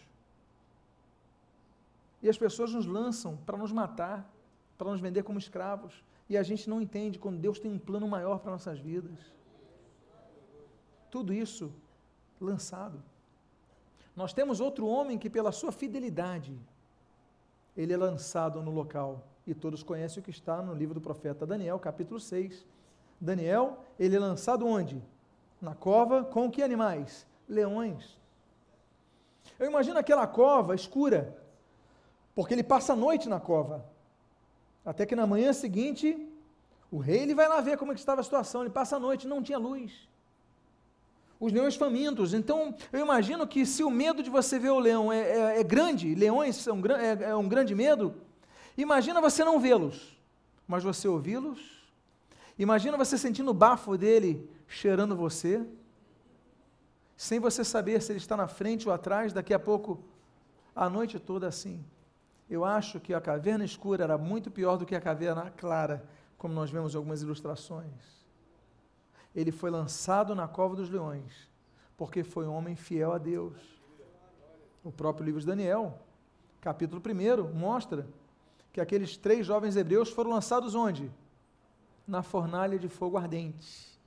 E 2.22 2.28
as 2.28 2.36
pessoas 2.36 2.72
nos 2.72 2.84
lançam 2.84 3.36
para 3.38 3.56
nos 3.56 3.72
matar, 3.72 4.30
para 4.76 4.90
nos 4.90 5.00
vender 5.00 5.22
como 5.22 5.38
escravos. 5.38 6.04
E 6.28 6.36
a 6.36 6.42
gente 6.42 6.68
não 6.68 6.80
entende 6.80 7.18
quando 7.18 7.38
Deus 7.38 7.58
tem 7.58 7.70
um 7.70 7.78
plano 7.78 8.06
maior 8.06 8.40
para 8.40 8.52
nossas 8.52 8.78
vidas. 8.78 9.18
Tudo 11.10 11.32
isso 11.32 11.72
lançado. 12.40 13.02
Nós 14.14 14.32
temos 14.32 14.60
outro 14.60 14.86
homem 14.86 15.18
que, 15.18 15.30
pela 15.30 15.52
sua 15.52 15.72
fidelidade, 15.72 16.58
ele 17.76 17.92
é 17.92 17.96
lançado 17.96 18.62
no 18.62 18.70
local. 18.70 19.24
E 19.46 19.54
todos 19.54 19.82
conhecem 19.82 20.20
o 20.20 20.24
que 20.24 20.30
está 20.30 20.60
no 20.62 20.74
livro 20.74 20.94
do 20.94 21.00
profeta 21.00 21.46
Daniel, 21.46 21.78
capítulo 21.78 22.20
6. 22.20 22.66
Daniel, 23.20 23.84
ele 23.98 24.16
é 24.16 24.18
lançado 24.18 24.66
onde? 24.66 25.02
Na 25.60 25.74
cova 25.74 26.24
com 26.24 26.50
que 26.50 26.62
animais? 26.62 27.26
Leões. 27.48 28.18
Eu 29.58 29.66
imagino 29.66 29.98
aquela 29.98 30.26
cova 30.26 30.74
escura, 30.74 31.36
porque 32.34 32.54
ele 32.54 32.62
passa 32.62 32.92
a 32.92 32.96
noite 32.96 33.28
na 33.28 33.40
cova. 33.40 33.84
Até 34.84 35.04
que 35.04 35.16
na 35.16 35.26
manhã 35.26 35.52
seguinte, 35.52 36.28
o 36.90 36.98
rei 36.98 37.20
ele 37.20 37.34
vai 37.34 37.48
lá 37.48 37.60
ver 37.60 37.76
como 37.76 37.92
é 37.92 37.94
que 37.94 38.00
estava 38.00 38.20
a 38.20 38.24
situação. 38.24 38.62
Ele 38.62 38.70
passa 38.70 38.96
a 38.96 39.00
noite, 39.00 39.26
não 39.26 39.42
tinha 39.42 39.58
luz. 39.58 40.08
Os 41.40 41.50
leões 41.50 41.74
famintos. 41.74 42.34
Então, 42.34 42.74
eu 42.92 43.00
imagino 43.00 43.46
que 43.48 43.64
se 43.64 43.82
o 43.82 43.90
medo 43.90 44.22
de 44.22 44.28
você 44.28 44.58
ver 44.58 44.68
o 44.70 44.78
leão 44.78 45.10
é, 45.10 45.20
é, 45.20 45.60
é 45.60 45.64
grande, 45.64 46.14
leões 46.14 46.56
são 46.56 46.78
é, 46.86 47.30
é 47.30 47.34
um 47.34 47.48
grande 47.48 47.74
medo, 47.74 48.14
imagina 48.76 49.22
você 49.22 49.42
não 49.42 49.58
vê-los, 49.58 50.16
mas 50.68 50.84
você 50.84 51.08
ouvi-los. 51.08 51.80
Imagina 52.58 52.98
você 52.98 53.16
sentindo 53.16 53.50
o 53.52 53.54
bafo 53.54 53.96
dele 53.96 54.46
cheirando 54.68 55.16
você, 55.16 55.66
sem 57.16 57.40
você 57.40 57.64
saber 57.64 58.02
se 58.02 58.12
ele 58.12 58.18
está 58.18 58.36
na 58.36 58.46
frente 58.46 58.86
ou 58.86 58.94
atrás, 58.94 59.32
daqui 59.32 59.54
a 59.54 59.58
pouco, 59.58 60.04
a 60.76 60.90
noite 60.90 61.18
toda 61.18 61.48
assim. 61.48 61.82
Eu 62.50 62.64
acho 62.64 63.00
que 63.00 63.14
a 63.14 63.20
caverna 63.20 63.64
escura 63.64 64.04
era 64.04 64.18
muito 64.18 64.50
pior 64.50 64.76
do 64.76 64.84
que 64.84 64.94
a 64.94 65.00
caverna 65.00 65.50
clara, 65.56 66.04
como 66.36 66.52
nós 66.52 66.70
vemos 66.70 66.92
em 66.92 66.96
algumas 66.98 67.22
ilustrações. 67.22 68.19
Ele 69.34 69.52
foi 69.52 69.70
lançado 69.70 70.34
na 70.34 70.48
cova 70.48 70.74
dos 70.74 70.90
leões, 70.90 71.48
porque 71.96 72.24
foi 72.24 72.46
um 72.46 72.52
homem 72.52 72.74
fiel 72.74 73.12
a 73.12 73.18
Deus. 73.18 73.54
O 74.82 74.90
próprio 74.90 75.24
livro 75.24 75.40
de 75.40 75.46
Daniel, 75.46 75.98
capítulo 76.60 77.00
1, 77.04 77.52
mostra 77.52 78.06
que 78.72 78.80
aqueles 78.80 79.16
três 79.16 79.46
jovens 79.46 79.76
hebreus 79.76 80.10
foram 80.10 80.30
lançados 80.30 80.74
onde? 80.74 81.10
Na 82.06 82.22
fornalha 82.22 82.78
de 82.78 82.88
fogo 82.88 83.16
ardente. 83.16 83.98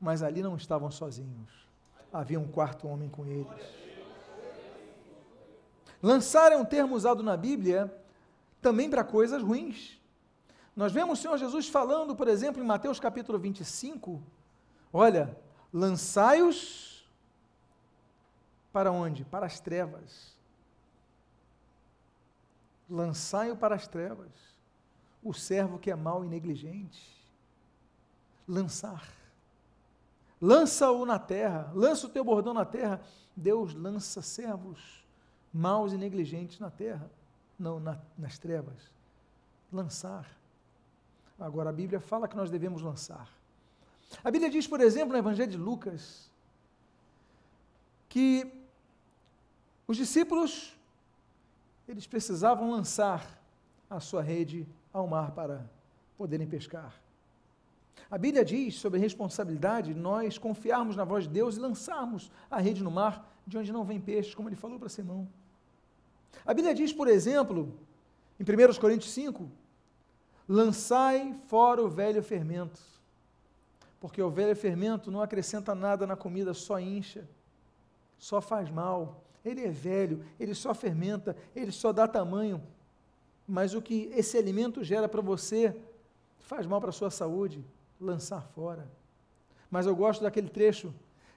Mas 0.00 0.22
ali 0.22 0.42
não 0.42 0.56
estavam 0.56 0.90
sozinhos. 0.90 1.66
Havia 2.12 2.40
um 2.40 2.48
quarto 2.48 2.86
homem 2.88 3.08
com 3.08 3.26
eles. 3.26 3.86
Lançar 6.02 6.52
é 6.52 6.56
um 6.56 6.64
termo 6.64 6.94
usado 6.94 7.22
na 7.22 7.36
Bíblia 7.36 7.92
também 8.60 8.90
para 8.90 9.04
coisas 9.04 9.42
ruins. 9.42 10.00
Nós 10.76 10.92
vemos 10.92 11.18
o 11.18 11.22
Senhor 11.22 11.38
Jesus 11.38 11.68
falando, 11.68 12.14
por 12.14 12.28
exemplo, 12.28 12.62
em 12.62 12.66
Mateus 12.66 13.00
capítulo 13.00 13.38
25, 13.38 14.22
olha, 14.92 15.36
lançai-os 15.72 17.08
para 18.72 18.92
onde? 18.92 19.24
Para 19.24 19.46
as 19.46 19.58
trevas. 19.58 20.36
Lançai-o 22.88 23.56
para 23.56 23.74
as 23.74 23.88
trevas. 23.88 24.30
O 25.24 25.32
servo 25.32 25.78
que 25.78 25.90
é 25.90 25.96
mau 25.96 26.24
e 26.24 26.28
negligente. 26.28 27.16
Lançar 28.46 29.16
lança-o 30.40 31.04
na 31.06 31.18
terra, 31.18 31.70
lança 31.74 32.06
o 32.06 32.10
teu 32.10 32.24
bordão 32.24 32.54
na 32.54 32.64
terra. 32.64 33.00
Deus 33.34 33.74
lança 33.74 34.22
servos 34.22 35.04
maus 35.52 35.92
e 35.92 35.96
negligentes 35.96 36.58
na 36.58 36.70
terra, 36.70 37.10
não 37.58 37.80
na, 37.80 37.98
nas 38.16 38.38
trevas. 38.38 38.90
Lançar. 39.72 40.26
Agora, 41.38 41.70
a 41.70 41.72
Bíblia 41.72 42.00
fala 42.00 42.26
que 42.26 42.36
nós 42.36 42.50
devemos 42.50 42.82
lançar. 42.82 43.28
A 44.24 44.30
Bíblia 44.30 44.50
diz, 44.50 44.66
por 44.66 44.80
exemplo, 44.80 45.12
no 45.12 45.18
Evangelho 45.18 45.50
de 45.50 45.58
Lucas, 45.58 46.30
que 48.08 48.50
os 49.86 49.96
discípulos 49.96 50.76
eles 51.86 52.06
precisavam 52.06 52.70
lançar 52.70 53.40
a 53.88 54.00
sua 54.00 54.22
rede 54.22 54.66
ao 54.92 55.06
mar 55.06 55.30
para 55.32 55.64
poderem 56.16 56.46
pescar. 56.46 56.94
A 58.10 58.18
Bíblia 58.18 58.44
diz 58.44 58.76
sobre 58.76 58.98
responsabilidade 58.98 59.94
nós 59.94 60.38
confiarmos 60.38 60.96
na 60.96 61.04
voz 61.04 61.24
de 61.24 61.30
Deus 61.30 61.56
e 61.56 61.60
lançarmos 61.60 62.30
a 62.50 62.58
rede 62.58 62.82
no 62.82 62.90
mar 62.90 63.28
de 63.46 63.58
onde 63.58 63.72
não 63.72 63.84
vem 63.84 64.00
peixes, 64.00 64.34
como 64.34 64.48
ele 64.48 64.56
falou 64.56 64.78
para 64.78 64.88
Simão. 64.88 65.28
A 66.44 66.54
Bíblia 66.54 66.74
diz, 66.74 66.92
por 66.92 67.08
exemplo, 67.08 67.72
em 68.38 68.42
1 68.42 68.80
Coríntios 68.80 69.12
5, 69.12 69.48
lançai 70.48 71.34
fora 71.46 71.82
o 71.82 71.88
velho 71.88 72.22
fermento, 72.22 72.80
porque 74.00 74.22
o 74.22 74.30
velho 74.30 74.54
fermento 74.54 75.10
não 75.10 75.20
acrescenta 75.20 75.74
nada 75.74 76.06
na 76.06 76.16
comida, 76.16 76.54
só 76.54 76.78
incha, 76.78 77.28
só 78.18 78.40
faz 78.40 78.70
mal. 78.70 79.22
Ele 79.44 79.64
é 79.64 79.70
velho, 79.70 80.24
ele 80.38 80.54
só 80.54 80.74
fermenta, 80.74 81.36
ele 81.54 81.72
só 81.72 81.92
dá 81.92 82.06
tamanho. 82.06 82.62
Mas 83.46 83.74
o 83.74 83.82
que 83.82 84.10
esse 84.14 84.36
alimento 84.36 84.82
gera 84.82 85.08
para 85.08 85.22
você 85.22 85.74
faz 86.38 86.66
mal 86.66 86.80
para 86.80 86.90
a 86.90 86.92
sua 86.92 87.10
saúde 87.10 87.64
lançar 88.00 88.42
fora. 88.54 88.88
Mas 89.70 89.86
eu 89.86 89.94
gosto 89.94 90.22
daquele 90.22 90.48
trecho 90.48 90.92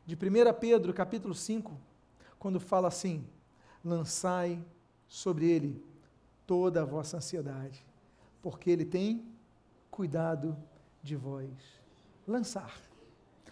de 0.06 0.16
1 0.16 0.54
Pedro, 0.60 0.94
capítulo 0.94 1.36
5, 1.36 1.72
quando 2.38 2.60
fala 2.60 2.88
assim: 2.88 3.24
lançai 3.84 4.60
sobre 5.08 5.50
ele 5.50 5.84
toda 6.48 6.82
a 6.82 6.86
vossa 6.86 7.18
ansiedade, 7.18 7.86
porque 8.42 8.70
ele 8.70 8.86
tem 8.86 9.26
cuidado 9.90 10.58
de 11.02 11.16
vós. 11.16 11.50
Lançar. 12.28 12.80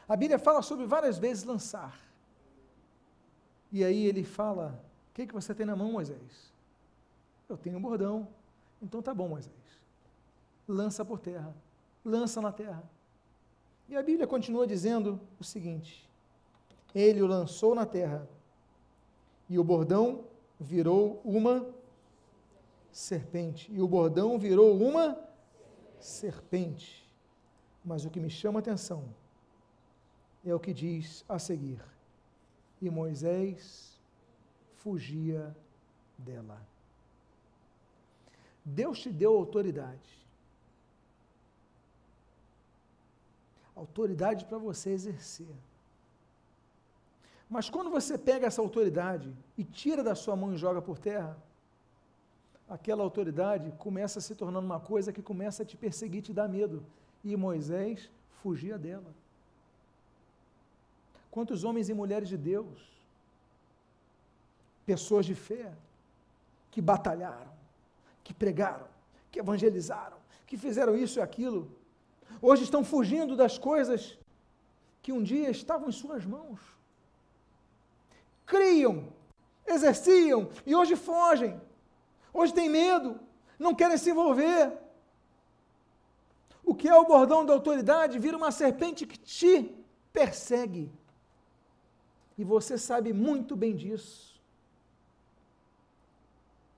A 0.08 0.16
Bíblia 0.16 0.40
fala 0.40 0.62
sobre 0.62 0.86
várias 0.86 1.18
vezes 1.18 1.44
lançar. 1.44 2.00
E 3.72 3.84
aí 3.84 4.06
ele 4.06 4.24
fala: 4.24 4.82
O 5.10 5.14
que, 5.14 5.28
que 5.28 5.34
você 5.34 5.54
tem 5.54 5.66
na 5.66 5.76
mão, 5.76 5.92
Moisés? 5.92 6.54
Eu 7.50 7.58
tenho 7.58 7.78
um 7.78 7.82
bordão. 7.82 8.28
Então 8.82 9.02
tá 9.02 9.14
bom, 9.14 9.28
Moisés. 9.28 9.56
Lança 10.68 11.04
por 11.04 11.20
terra. 11.20 11.54
Lança 12.06 12.42
na 12.42 12.52
terra. 12.52 12.84
E 13.90 13.96
a 13.96 14.04
Bíblia 14.04 14.28
continua 14.28 14.68
dizendo 14.68 15.20
o 15.40 15.44
seguinte: 15.44 16.08
Ele 16.94 17.22
o 17.22 17.28
lançou 17.28 17.74
na 17.74 17.86
terra, 17.86 18.28
e 19.50 19.58
o 19.58 19.64
bordão 19.64 20.26
virou 20.60 21.22
uma 21.24 21.66
serpente. 22.98 23.72
E 23.72 23.82
o 23.82 23.88
bordão 23.88 24.40
virou 24.40 24.76
uma 24.76 25.18
serpente. 26.00 27.08
Mas 27.84 28.06
o 28.06 28.10
que 28.10 28.20
me 28.20 28.30
chama 28.30 28.60
a 28.60 28.62
atenção 28.62 29.04
é 30.46 30.54
o 30.54 30.60
que 30.60 30.74
diz 30.74 31.24
a 31.30 31.38
seguir: 31.38 31.82
E 32.82 32.90
Moisés 32.90 34.00
fugia 34.78 35.56
dela. 36.18 36.60
Deus 38.66 39.00
te 39.00 39.10
deu 39.10 39.34
autoridade 39.38 40.18
autoridade 43.78 44.44
para 44.46 44.58
você 44.58 44.90
exercer. 44.90 45.56
Mas 47.48 47.70
quando 47.70 47.90
você 47.90 48.18
pega 48.18 48.48
essa 48.48 48.60
autoridade 48.60 49.32
e 49.58 49.64
tira 49.64 50.04
da 50.04 50.16
sua 50.16 50.36
mão 50.36 50.54
e 50.54 50.58
joga 50.58 50.82
por 50.82 50.98
terra, 50.98 51.38
aquela 52.70 53.04
autoridade 53.04 53.74
começa 53.78 54.20
a 54.20 54.22
se 54.22 54.36
tornando 54.36 54.66
uma 54.66 54.80
coisa 54.80 55.14
que 55.14 55.22
começa 55.22 55.64
a 55.64 55.66
te 55.66 55.78
perseguir, 55.78 56.22
te 56.22 56.34
dar 56.34 56.48
medo. 56.48 56.84
E 57.24 57.36
Moisés 57.36 58.10
fugia 58.42 58.78
dela. 58.78 59.14
Quantos 61.32 61.64
homens 61.64 61.90
e 61.90 61.94
mulheres 61.94 62.30
de 62.30 62.38
Deus, 62.38 62.80
pessoas 64.86 65.26
de 65.26 65.36
fé, 65.36 65.74
que 66.72 66.82
batalharam, 66.82 67.52
que 68.24 68.34
pregaram, 68.34 68.88
que 69.32 69.40
evangelizaram, 69.40 70.18
que 70.46 70.58
fizeram 70.58 70.96
isso 70.96 71.20
e 71.20 71.22
aquilo, 71.22 71.70
Hoje 72.42 72.64
estão 72.64 72.84
fugindo 72.84 73.36
das 73.36 73.58
coisas 73.58 74.18
que 75.02 75.12
um 75.12 75.24
dia 75.24 75.50
estavam 75.50 75.90
em 75.90 75.92
suas 75.92 76.26
mãos. 76.26 76.60
Criam, 78.46 79.08
exerciam 79.66 80.50
e 80.66 80.76
hoje 80.76 80.96
fogem. 80.96 81.60
Hoje 82.38 82.54
têm 82.54 82.70
medo, 82.70 83.20
não 83.58 83.74
querem 83.74 83.98
se 83.98 84.12
envolver. 84.12 84.72
O 86.64 86.74
que 86.76 86.88
é 86.88 86.96
o 86.96 87.06
bordão 87.06 87.46
da 87.46 87.54
autoridade 87.54 88.20
vira 88.20 88.38
uma 88.38 88.52
serpente 88.52 89.08
que 89.08 89.18
te 89.18 89.54
persegue. 90.14 90.92
E 92.38 92.44
você 92.44 92.78
sabe 92.78 93.12
muito 93.12 93.56
bem 93.56 93.76
disso. 93.76 94.40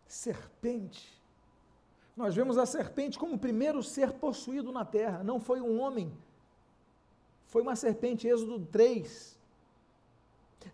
Serpente 0.07 1.19
nós 2.19 2.35
vemos 2.35 2.57
a 2.57 2.65
serpente 2.65 3.17
como 3.17 3.35
o 3.35 3.39
primeiro 3.39 3.81
ser 3.81 4.11
possuído 4.11 4.73
na 4.73 4.83
terra, 4.83 5.23
não 5.23 5.39
foi 5.39 5.61
um 5.61 5.79
homem, 5.79 6.11
foi 7.47 7.61
uma 7.61 7.77
serpente, 7.77 8.27
Êxodo 8.27 8.65
3. 8.65 9.39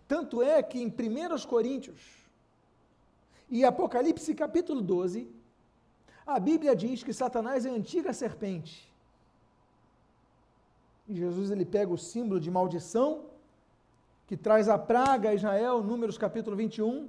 Tanto 0.08 0.42
é 0.42 0.60
que 0.60 0.80
em 0.80 0.88
1 0.88 1.46
Coríntios 1.46 2.00
e 3.48 3.64
Apocalipse 3.64 4.34
capítulo 4.34 4.82
12, 4.82 5.28
a 6.26 6.40
Bíblia 6.40 6.74
diz 6.74 7.02
que 7.02 7.12
Satanás 7.12 7.64
é 7.64 7.70
a 7.70 7.72
antiga 7.72 8.12
serpente. 8.12 8.92
E 11.08 11.14
Jesus 11.14 11.50
ele 11.50 11.64
pega 11.64 11.92
o 11.92 11.98
símbolo 11.98 12.40
de 12.40 12.50
maldição, 12.50 13.26
que 14.26 14.36
traz 14.36 14.68
a 14.68 14.76
praga 14.76 15.30
a 15.30 15.34
Israel, 15.34 15.82
Números 15.82 16.18
capítulo 16.18 16.56
21, 16.56 17.08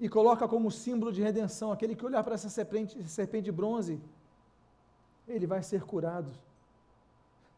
e 0.00 0.08
coloca 0.08 0.48
como 0.48 0.70
símbolo 0.70 1.12
de 1.12 1.22
redenção 1.22 1.70
aquele 1.70 1.94
que 1.94 2.04
olhar 2.04 2.24
para 2.24 2.34
essa 2.34 2.48
serpente, 2.48 3.00
serpente 3.08 3.44
de 3.44 3.52
bronze, 3.52 4.00
ele 5.28 5.46
vai 5.46 5.62
ser 5.62 5.84
curado. 5.84 6.32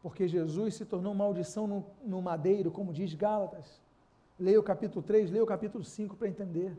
Porque 0.03 0.27
Jesus 0.27 0.75
se 0.75 0.85
tornou 0.85 1.13
maldição 1.15 1.65
no, 1.65 1.85
no 2.03 2.21
madeiro, 2.21 2.69
como 2.69 2.93
diz 2.93 3.13
Gálatas. 3.15 3.81
Leia 4.39 4.59
o 4.59 4.63
capítulo 4.63 5.03
3, 5.03 5.31
leia 5.31 5.43
o 5.43 5.47
capítulo 5.47 5.83
5 5.83 6.15
para 6.15 6.27
entender. 6.27 6.75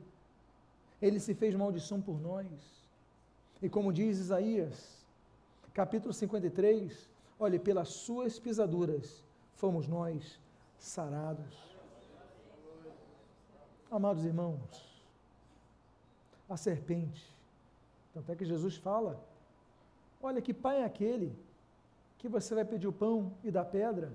Ele 1.03 1.19
se 1.19 1.35
fez 1.35 1.55
maldição 1.57 2.01
por 2.01 2.21
nós. 2.21 2.47
E 3.61 3.69
como 3.69 3.93
diz 3.93 4.19
Isaías, 4.19 5.05
capítulo 5.75 6.15
53, 6.15 7.11
olhe, 7.39 7.59
pelas 7.59 7.89
suas 7.89 8.39
pisaduras 8.39 9.25
fomos 9.57 9.89
nós 9.89 10.41
sarados. 10.79 11.55
Amados 13.91 14.25
irmãos, 14.25 15.03
a 16.49 16.57
serpente. 16.57 17.25
Tanto 18.15 18.31
é 18.31 18.37
que 18.37 18.45
Jesus 18.45 18.77
fala: 18.77 19.21
Olha, 20.23 20.41
que 20.41 20.55
pai 20.55 20.83
é 20.83 20.85
aquele 20.85 21.37
que 22.19 22.29
você 22.29 22.55
vai 22.55 22.65
pedir 22.65 22.87
o 22.87 22.93
pão 22.93 23.33
e 23.43 23.51
dar 23.51 23.65
pedra? 23.65 24.13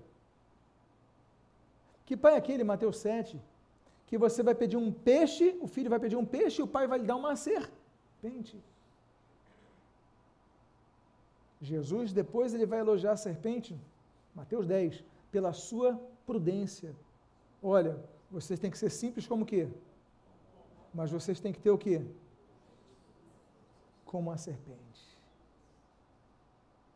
Que 2.06 2.15
pai 2.15 2.36
é 2.36 2.38
aquele, 2.38 2.63
Mateus 2.63 2.97
7, 2.97 3.39
que 4.08 4.17
você 4.17 4.41
vai 4.41 4.56
pedir 4.56 4.78
um 4.78 4.91
peixe, 4.91 5.58
o 5.62 5.67
filho 5.67 5.89
vai 5.89 6.00
pedir 6.00 6.15
um 6.15 6.26
peixe 6.26 6.62
e 6.62 6.63
o 6.63 6.67
pai 6.76 6.88
vai 6.88 7.00
lhe 7.00 7.06
dar 7.06 7.15
uma 7.15 7.36
serpente? 7.36 8.58
Jesus, 11.62 12.13
depois, 12.13 12.54
ele 12.54 12.65
vai 12.65 12.80
elogiar 12.80 13.13
a 13.13 13.17
serpente, 13.17 13.80
Mateus 14.34 14.65
10, 14.67 15.04
pela 15.32 15.52
sua 15.54 16.00
prudência. 16.26 16.96
Olha, 17.62 17.93
vocês 18.32 18.60
têm 18.60 18.72
que 18.72 18.78
ser 18.78 18.89
simples 18.89 19.28
como 19.28 19.43
o 19.43 19.46
quê? 19.46 19.67
Mas 20.93 21.12
vocês 21.12 21.39
têm 21.39 21.54
que 21.54 21.60
ter 21.60 21.72
o 21.72 21.78
quê? 21.78 22.02
como 24.08 24.32
a 24.32 24.38
serpente. 24.38 25.04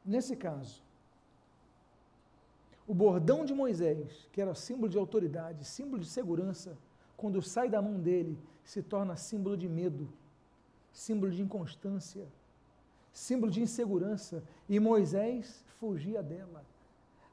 Nesse 0.04 0.36
caso, 0.36 0.82
o 2.88 2.94
bordão 2.94 3.46
de 3.46 3.54
Moisés, 3.54 4.28
que 4.32 4.42
era 4.42 4.56
símbolo 4.56 4.90
de 4.90 4.98
autoridade, 4.98 5.64
símbolo 5.64 6.02
de 6.02 6.10
segurança, 6.10 6.76
quando 7.22 7.40
sai 7.40 7.70
da 7.70 7.80
mão 7.82 8.00
dele, 8.00 8.36
se 8.64 8.82
torna 8.82 9.16
símbolo 9.16 9.56
de 9.56 9.70
medo, 9.70 10.10
símbolo 10.92 11.32
de 11.32 11.42
inconstância, 11.44 12.26
símbolo 13.14 13.52
de 13.52 13.62
insegurança, 13.62 14.44
e 14.68 14.80
Moisés 14.80 15.64
fugia 15.80 16.24
dela. 16.24 16.66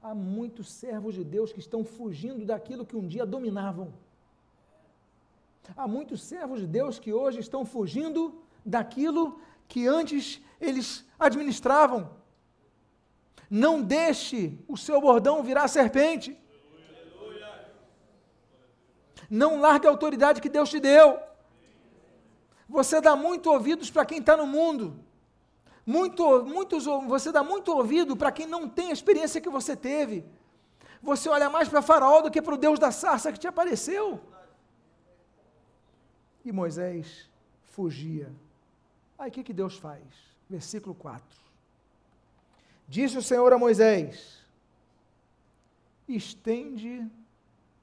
Há 0.02 0.14
muitos 0.14 0.70
servos 0.70 1.14
de 1.14 1.24
Deus 1.24 1.52
que 1.54 1.58
estão 1.58 1.82
fugindo 1.84 2.44
daquilo 2.44 2.84
que 2.84 2.96
um 2.96 3.06
dia 3.08 3.24
dominavam. 3.24 3.88
Há 5.74 5.88
muitos 5.88 6.22
servos 6.22 6.60
de 6.60 6.66
Deus 6.66 6.98
que 6.98 7.12
hoje 7.12 7.40
estão 7.40 7.64
fugindo 7.64 8.42
daquilo 8.64 9.40
que 9.66 9.86
antes 9.86 10.40
eles 10.60 11.04
administravam. 11.18 12.10
Não 13.48 13.82
deixe 13.82 14.58
o 14.68 14.76
seu 14.76 15.00
bordão 15.00 15.42
virar 15.42 15.66
serpente. 15.68 16.38
Não 19.28 19.60
largue 19.60 19.86
a 19.86 19.90
autoridade 19.90 20.40
que 20.40 20.48
Deus 20.48 20.70
te 20.70 20.80
deu. 20.80 21.18
Você 22.68 23.00
dá 23.00 23.16
muito 23.16 23.50
ouvidos 23.50 23.90
para 23.90 24.04
quem 24.04 24.18
está 24.18 24.36
no 24.36 24.46
mundo. 24.46 24.98
Muito, 25.84 26.44
muitos, 26.44 26.84
você 26.84 27.32
dá 27.32 27.42
muito 27.42 27.72
ouvido 27.72 28.16
para 28.16 28.30
quem 28.30 28.46
não 28.46 28.68
tem 28.68 28.90
a 28.90 28.92
experiência 28.92 29.40
que 29.40 29.48
você 29.48 29.74
teve. 29.74 30.24
Você 31.02 31.28
olha 31.28 31.48
mais 31.48 31.68
para 31.68 31.80
Faraó 31.80 32.20
do 32.20 32.30
que 32.30 32.42
para 32.42 32.54
o 32.54 32.58
Deus 32.58 32.78
da 32.78 32.90
sarça 32.90 33.32
que 33.32 33.38
te 33.38 33.46
apareceu. 33.46 34.20
E 36.44 36.52
Moisés 36.52 37.28
fugia 37.64 38.30
Aí 39.18 39.30
o 39.30 39.32
que, 39.32 39.42
que 39.42 39.52
Deus 39.52 39.76
faz? 39.76 40.02
Versículo 40.48 40.94
4. 40.94 41.24
Disse 42.86 43.18
o 43.18 43.22
Senhor 43.22 43.52
a 43.52 43.58
Moisés: 43.58 44.38
estende 46.06 47.04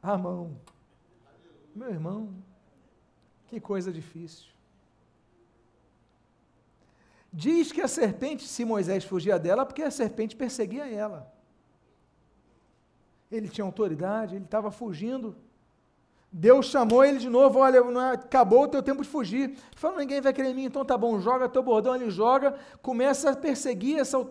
a 0.02 0.18
mão. 0.18 0.58
Meu 1.76 1.90
irmão, 1.90 2.34
que 3.48 3.60
coisa 3.60 3.92
difícil. 3.92 4.56
Diz 7.32 7.70
que 7.70 7.82
a 7.82 7.88
serpente, 7.88 8.48
se 8.48 8.64
Moisés 8.64 9.04
fugia 9.04 9.38
dela, 9.38 9.66
porque 9.66 9.84
a 9.84 9.92
serpente 9.92 10.38
perseguia 10.38 10.90
ela. 10.90 11.30
Ele 13.30 13.50
tinha 13.50 13.66
autoridade, 13.66 14.36
ele 14.36 14.46
estava 14.46 14.72
fugindo. 14.72 15.36
Deus 16.32 16.68
chamou 16.68 17.04
ele 17.04 17.18
de 17.18 17.30
novo, 17.30 17.60
olha, 17.60 17.78
é, 17.78 18.14
acabou 18.14 18.64
o 18.64 18.68
teu 18.70 18.82
tempo 18.82 19.02
de 19.02 19.10
fugir. 19.10 19.50
Ele 19.50 19.58
falou, 19.76 19.98
ninguém 19.98 20.22
vai 20.22 20.32
crer 20.32 20.52
em 20.52 20.54
mim, 20.54 20.64
então 20.66 20.86
tá 20.86 20.98
bom, 20.98 21.20
joga 21.20 21.50
teu 21.50 21.62
bordão, 21.62 21.94
ele 21.94 22.10
joga, 22.10 22.58
começa 22.82 23.32
a 23.32 23.36
perseguir 23.36 24.00
essa, 24.00 24.18
o, 24.18 24.30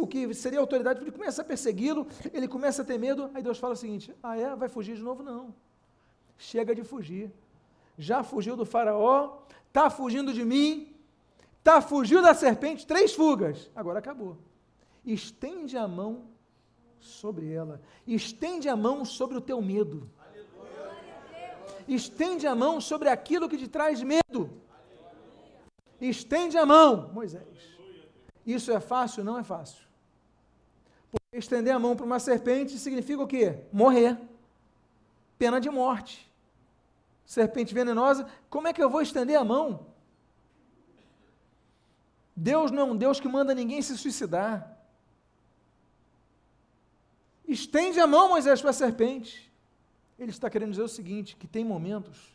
o 0.00 0.06
que 0.06 0.34
seria 0.34 0.60
autoridade, 0.60 1.02
ele 1.02 1.12
começa 1.12 1.40
a 1.40 1.44
persegui-lo, 1.44 2.06
ele 2.32 2.46
começa 2.48 2.82
a 2.82 2.84
ter 2.84 2.98
medo, 2.98 3.30
aí 3.32 3.42
Deus 3.42 3.58
fala 3.58 3.72
o 3.72 3.76
seguinte, 3.76 4.14
ah 4.22 4.36
é, 4.38 4.54
vai 4.54 4.68
fugir 4.68 4.96
de 4.96 5.02
novo? 5.02 5.22
Não, 5.22 5.54
chega 6.42 6.74
de 6.74 6.82
fugir, 6.82 7.30
já 7.98 8.22
fugiu 8.22 8.56
do 8.56 8.64
faraó, 8.64 9.38
está 9.68 9.88
fugindo 9.90 10.32
de 10.32 10.44
mim, 10.44 10.94
está 11.58 11.80
fugiu 11.80 12.20
da 12.22 12.34
serpente, 12.34 12.86
três 12.86 13.14
fugas, 13.14 13.70
agora 13.74 13.98
acabou. 13.98 14.36
Estende 15.04 15.76
a 15.76 15.86
mão 15.88 16.24
sobre 16.98 17.52
ela, 17.52 17.80
estende 18.06 18.68
a 18.68 18.76
mão 18.76 19.04
sobre 19.04 19.36
o 19.36 19.40
teu 19.40 19.60
medo 19.60 20.10
estende 21.88 22.46
a 22.46 22.54
mão 22.54 22.80
sobre 22.80 23.08
aquilo 23.08 23.48
que 23.48 23.58
te 23.58 23.68
traz 23.68 24.02
medo. 24.02 24.50
Estende 26.00 26.58
a 26.58 26.66
mão, 26.66 27.10
Moisés. 27.12 27.46
Isso 28.44 28.72
é 28.72 28.80
fácil? 28.80 29.22
Não 29.22 29.38
é 29.38 29.44
fácil. 29.44 29.82
Porque 31.10 31.36
estender 31.36 31.72
a 31.72 31.78
mão 31.78 31.94
para 31.94 32.06
uma 32.06 32.18
serpente 32.18 32.78
significa 32.78 33.22
o 33.22 33.26
quê? 33.26 33.58
Morrer. 33.72 34.18
Pena 35.38 35.60
de 35.60 35.70
morte. 35.70 36.30
Serpente 37.24 37.72
venenosa, 37.72 38.28
como 38.50 38.68
é 38.68 38.72
que 38.72 38.82
eu 38.82 38.90
vou 38.90 39.00
estender 39.00 39.36
a 39.38 39.44
mão? 39.44 39.86
Deus 42.34 42.70
não 42.70 42.82
é 42.82 42.84
um 42.84 42.96
Deus 42.96 43.20
que 43.20 43.28
manda 43.28 43.54
ninguém 43.54 43.80
se 43.80 43.96
suicidar. 43.96 44.78
Estende 47.46 48.00
a 48.00 48.06
mão, 48.06 48.30
Moisés, 48.30 48.60
para 48.60 48.70
a 48.70 48.74
serpente. 48.74 49.52
Ele 50.18 50.30
está 50.30 50.48
querendo 50.48 50.70
dizer 50.70 50.82
o 50.82 50.88
seguinte: 50.88 51.36
que 51.36 51.46
tem 51.46 51.64
momentos 51.64 52.34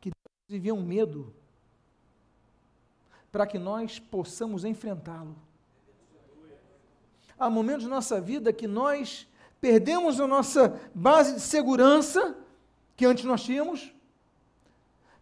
que 0.00 0.10
Deus 0.10 0.58
envia 0.58 0.74
um 0.74 0.82
medo 0.82 1.34
para 3.30 3.46
que 3.46 3.58
nós 3.58 3.98
possamos 3.98 4.64
enfrentá-lo. 4.64 5.36
Há 7.38 7.50
momentos 7.50 7.84
na 7.84 7.96
nossa 7.96 8.20
vida 8.20 8.52
que 8.52 8.66
nós 8.66 9.28
perdemos 9.60 10.20
a 10.20 10.26
nossa 10.26 10.80
base 10.94 11.34
de 11.34 11.40
segurança 11.40 12.36
que 12.96 13.04
antes 13.04 13.24
nós 13.24 13.42
tínhamos, 13.42 13.92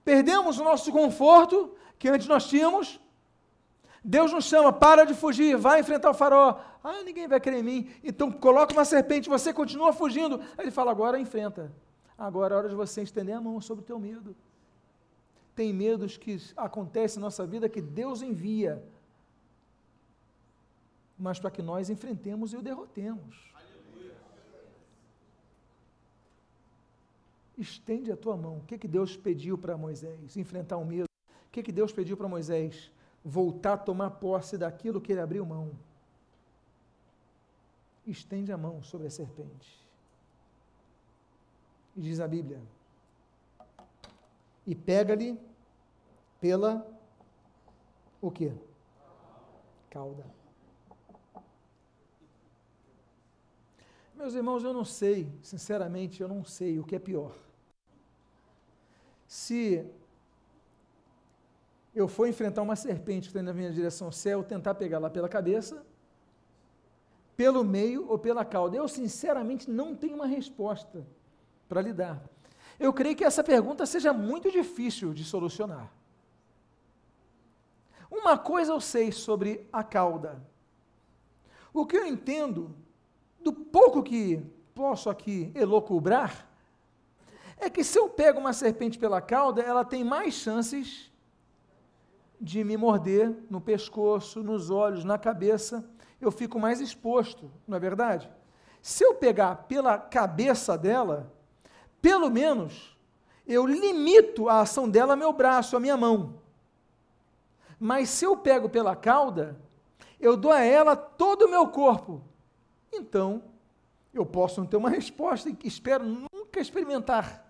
perdemos 0.04 0.58
o 0.58 0.64
nosso 0.64 0.92
conforto 0.92 1.74
que 1.98 2.08
antes 2.08 2.26
nós 2.26 2.46
tínhamos. 2.46 3.00
Deus 4.02 4.32
nos 4.32 4.44
chama, 4.44 4.72
para 4.72 5.04
de 5.04 5.14
fugir, 5.14 5.56
vai 5.56 5.80
enfrentar 5.80 6.10
o 6.10 6.14
farol. 6.14 6.60
Ah, 6.82 7.02
ninguém 7.02 7.26
vai 7.26 7.40
crer 7.40 7.60
em 7.60 7.62
mim. 7.62 7.90
Então 8.04 8.30
coloca 8.30 8.72
uma 8.72 8.84
serpente, 8.84 9.28
você 9.28 9.52
continua 9.52 9.92
fugindo. 9.92 10.40
Aí 10.56 10.64
ele 10.64 10.70
fala: 10.70 10.90
agora 10.90 11.18
enfrenta. 11.18 11.72
Agora 12.16 12.54
é 12.54 12.58
hora 12.58 12.68
de 12.68 12.74
você 12.74 13.02
estender 13.02 13.34
a 13.34 13.40
mão 13.40 13.60
sobre 13.60 13.82
o 13.82 13.86
teu 13.86 13.98
medo. 13.98 14.36
Tem 15.54 15.72
medos 15.72 16.16
que 16.16 16.38
acontecem 16.56 17.20
na 17.20 17.26
nossa 17.26 17.46
vida 17.46 17.68
que 17.68 17.80
Deus 17.80 18.22
envia, 18.22 18.82
mas 21.18 21.38
para 21.38 21.50
que 21.50 21.62
nós 21.62 21.88
enfrentemos 21.88 22.52
e 22.52 22.56
o 22.56 22.62
derrotemos. 22.62 23.53
Estende 27.56 28.10
a 28.10 28.16
tua 28.16 28.36
mão. 28.36 28.58
O 28.58 28.64
que, 28.64 28.78
que 28.78 28.88
Deus 28.88 29.16
pediu 29.16 29.56
para 29.56 29.76
Moisés? 29.76 30.36
Enfrentar 30.36 30.76
o 30.76 30.84
medo. 30.84 31.06
O 31.28 31.50
que, 31.50 31.62
que 31.62 31.72
Deus 31.72 31.92
pediu 31.92 32.16
para 32.16 32.28
Moisés? 32.28 32.90
Voltar 33.24 33.74
a 33.74 33.78
tomar 33.78 34.10
posse 34.10 34.58
daquilo 34.58 35.00
que 35.00 35.12
ele 35.12 35.20
abriu 35.20 35.46
mão 35.46 35.72
estende 38.06 38.52
a 38.52 38.56
mão 38.56 38.82
sobre 38.82 39.06
a 39.06 39.10
serpente. 39.10 39.82
E 41.96 42.00
diz 42.00 42.20
a 42.20 42.28
Bíblia: 42.28 42.60
e 44.66 44.74
pega-lhe 44.74 45.38
pela 46.40 46.86
o 48.20 48.30
quê? 48.30 48.52
Cauda. 49.90 50.24
Meus 54.14 54.34
irmãos, 54.34 54.64
eu 54.64 54.72
não 54.72 54.84
sei, 54.84 55.30
sinceramente, 55.42 56.22
eu 56.22 56.28
não 56.28 56.44
sei 56.44 56.78
o 56.78 56.84
que 56.84 56.96
é 56.96 56.98
pior. 56.98 57.34
Se 59.34 59.84
eu 61.92 62.06
for 62.06 62.28
enfrentar 62.28 62.62
uma 62.62 62.76
serpente 62.76 63.22
que 63.22 63.26
está 63.30 63.40
indo 63.40 63.46
na 63.46 63.52
minha 63.52 63.72
direção 63.72 64.06
ao 64.06 64.12
céu, 64.12 64.44
tentar 64.44 64.76
pegá-la 64.76 65.10
pela 65.10 65.28
cabeça, 65.28 65.84
pelo 67.36 67.64
meio 67.64 68.08
ou 68.08 68.16
pela 68.16 68.44
cauda? 68.44 68.76
Eu, 68.76 68.86
sinceramente, 68.86 69.68
não 69.68 69.92
tenho 69.92 70.14
uma 70.14 70.26
resposta 70.28 71.04
para 71.68 71.82
lhe 71.82 71.92
dar. 71.92 72.22
Eu 72.78 72.92
creio 72.92 73.16
que 73.16 73.24
essa 73.24 73.42
pergunta 73.42 73.84
seja 73.86 74.12
muito 74.12 74.52
difícil 74.52 75.12
de 75.12 75.24
solucionar. 75.24 75.92
Uma 78.08 78.38
coisa 78.38 78.70
eu 78.70 78.80
sei 78.80 79.10
sobre 79.10 79.66
a 79.72 79.82
cauda. 79.82 80.40
O 81.72 81.84
que 81.84 81.96
eu 81.96 82.06
entendo, 82.06 82.72
do 83.42 83.52
pouco 83.52 84.00
que 84.00 84.40
posso 84.72 85.10
aqui 85.10 85.50
elocubrar, 85.56 86.53
é 87.64 87.70
que 87.70 87.82
se 87.82 87.98
eu 87.98 88.08
pego 88.08 88.38
uma 88.38 88.52
serpente 88.52 88.98
pela 88.98 89.20
cauda, 89.20 89.62
ela 89.62 89.84
tem 89.84 90.04
mais 90.04 90.34
chances 90.34 91.10
de 92.40 92.62
me 92.62 92.76
morder 92.76 93.34
no 93.48 93.60
pescoço, 93.60 94.42
nos 94.42 94.70
olhos, 94.70 95.04
na 95.04 95.18
cabeça, 95.18 95.88
eu 96.20 96.30
fico 96.30 96.58
mais 96.58 96.80
exposto, 96.80 97.50
não 97.66 97.76
é 97.76 97.80
verdade? 97.80 98.30
Se 98.82 99.04
eu 99.04 99.14
pegar 99.14 99.64
pela 99.66 99.96
cabeça 99.96 100.76
dela, 100.76 101.32
pelo 102.02 102.30
menos 102.30 102.96
eu 103.46 103.66
limito 103.66 104.48
a 104.48 104.60
ação 104.60 104.88
dela 104.88 105.14
ao 105.14 105.18
meu 105.18 105.32
braço, 105.32 105.76
à 105.76 105.80
minha 105.80 105.96
mão. 105.96 106.34
Mas 107.78 108.08
se 108.08 108.24
eu 108.24 108.36
pego 108.36 108.68
pela 108.68 108.94
cauda, 108.94 109.58
eu 110.20 110.36
dou 110.36 110.52
a 110.52 110.60
ela 110.60 110.96
todo 110.96 111.42
o 111.42 111.50
meu 111.50 111.68
corpo. 111.68 112.22
Então, 112.92 113.42
eu 114.12 114.24
posso 114.24 114.60
não 114.60 114.66
ter 114.66 114.76
uma 114.76 114.88
resposta 114.88 115.48
e 115.50 115.56
espero 115.64 116.04
nunca 116.04 116.60
experimentar 116.60 117.43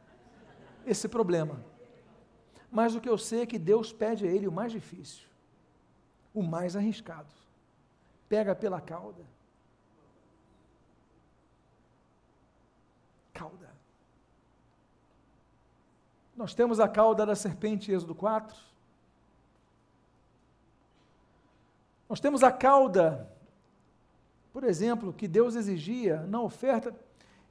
esse 0.87 1.09
problema. 1.09 1.64
Mas 2.70 2.94
o 2.94 3.01
que 3.01 3.09
eu 3.09 3.16
sei 3.16 3.42
é 3.42 3.47
que 3.47 3.59
Deus 3.59 3.92
pede 3.92 4.27
a 4.27 4.31
ele 4.31 4.49
o 4.49 4.53
mais 4.53 4.73
difícil, 4.73 5.27
o 6.33 6.42
mais 6.42 6.75
arriscado. 6.75 7.33
Pega 8.29 8.55
pela 8.55 8.81
cauda. 8.81 9.23
Cauda. 13.33 13.70
Nós 16.37 16.53
temos 16.53 16.81
a 16.81 16.88
cauda 16.88 17.25
da 17.25 17.37
serpente, 17.37 17.92
Êxodo 17.92 18.14
4. 18.14 18.57
Nós 22.09 22.18
temos 22.18 22.42
a 22.42 22.51
cauda, 22.51 23.31
por 24.53 24.64
exemplo, 24.64 25.12
que 25.12 25.29
Deus 25.29 25.55
exigia 25.55 26.23
na 26.23 26.40
oferta. 26.40 26.94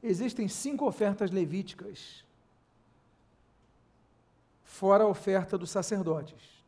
Existem 0.01 0.49
cinco 0.49 0.85
ofertas 0.85 1.31
levíticas 1.31 2.25
fora 4.73 5.03
a 5.03 5.07
oferta 5.07 5.55
dos 5.55 5.69
sacerdotes. 5.69 6.63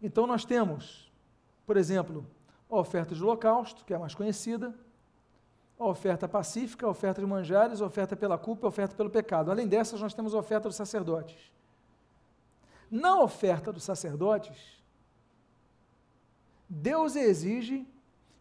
Então 0.00 0.26
nós 0.26 0.44
temos, 0.44 1.10
por 1.66 1.78
exemplo, 1.78 2.26
a 2.70 2.76
oferta 2.76 3.14
de 3.14 3.22
holocausto, 3.22 3.82
que 3.82 3.94
é 3.94 3.96
a 3.96 3.98
mais 3.98 4.14
conhecida, 4.14 4.74
a 5.78 5.86
oferta 5.86 6.28
pacífica, 6.28 6.86
a 6.86 6.90
oferta 6.90 7.22
de 7.22 7.26
manjares, 7.26 7.80
a 7.80 7.86
oferta 7.86 8.14
pela 8.14 8.36
culpa, 8.36 8.66
a 8.66 8.68
oferta 8.68 8.94
pelo 8.94 9.08
pecado. 9.08 9.50
Além 9.50 9.66
dessas, 9.66 10.02
nós 10.02 10.12
temos 10.12 10.34
a 10.34 10.38
oferta 10.38 10.68
dos 10.68 10.76
sacerdotes. 10.76 11.50
Na 12.90 13.18
oferta 13.18 13.72
dos 13.72 13.82
sacerdotes, 13.82 14.82
Deus 16.68 17.16
exige 17.16 17.88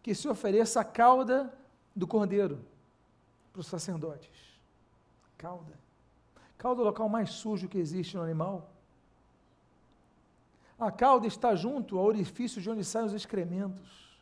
que 0.04 0.14
se 0.14 0.28
ofereça 0.28 0.82
a 0.82 0.84
cauda 0.84 1.54
do 1.96 2.06
cordeiro 2.06 2.60
para 3.54 3.62
os 3.62 3.68
sacerdotes. 3.68 4.60
Cauda. 5.38 5.91
Cauda 6.62 6.82
é 6.82 6.84
o 6.84 6.86
local 6.86 7.10
mais 7.10 7.32
sujo 7.32 7.68
que 7.68 7.80
existe 7.80 8.16
no 8.16 8.22
animal. 8.22 8.70
A 10.78 10.92
cauda 10.92 11.26
está 11.26 11.56
junto 11.56 11.98
ao 11.98 12.06
orifício 12.06 12.62
de 12.62 12.70
onde 12.70 12.84
saem 12.84 13.08
os 13.08 13.14
excrementos. 13.14 14.16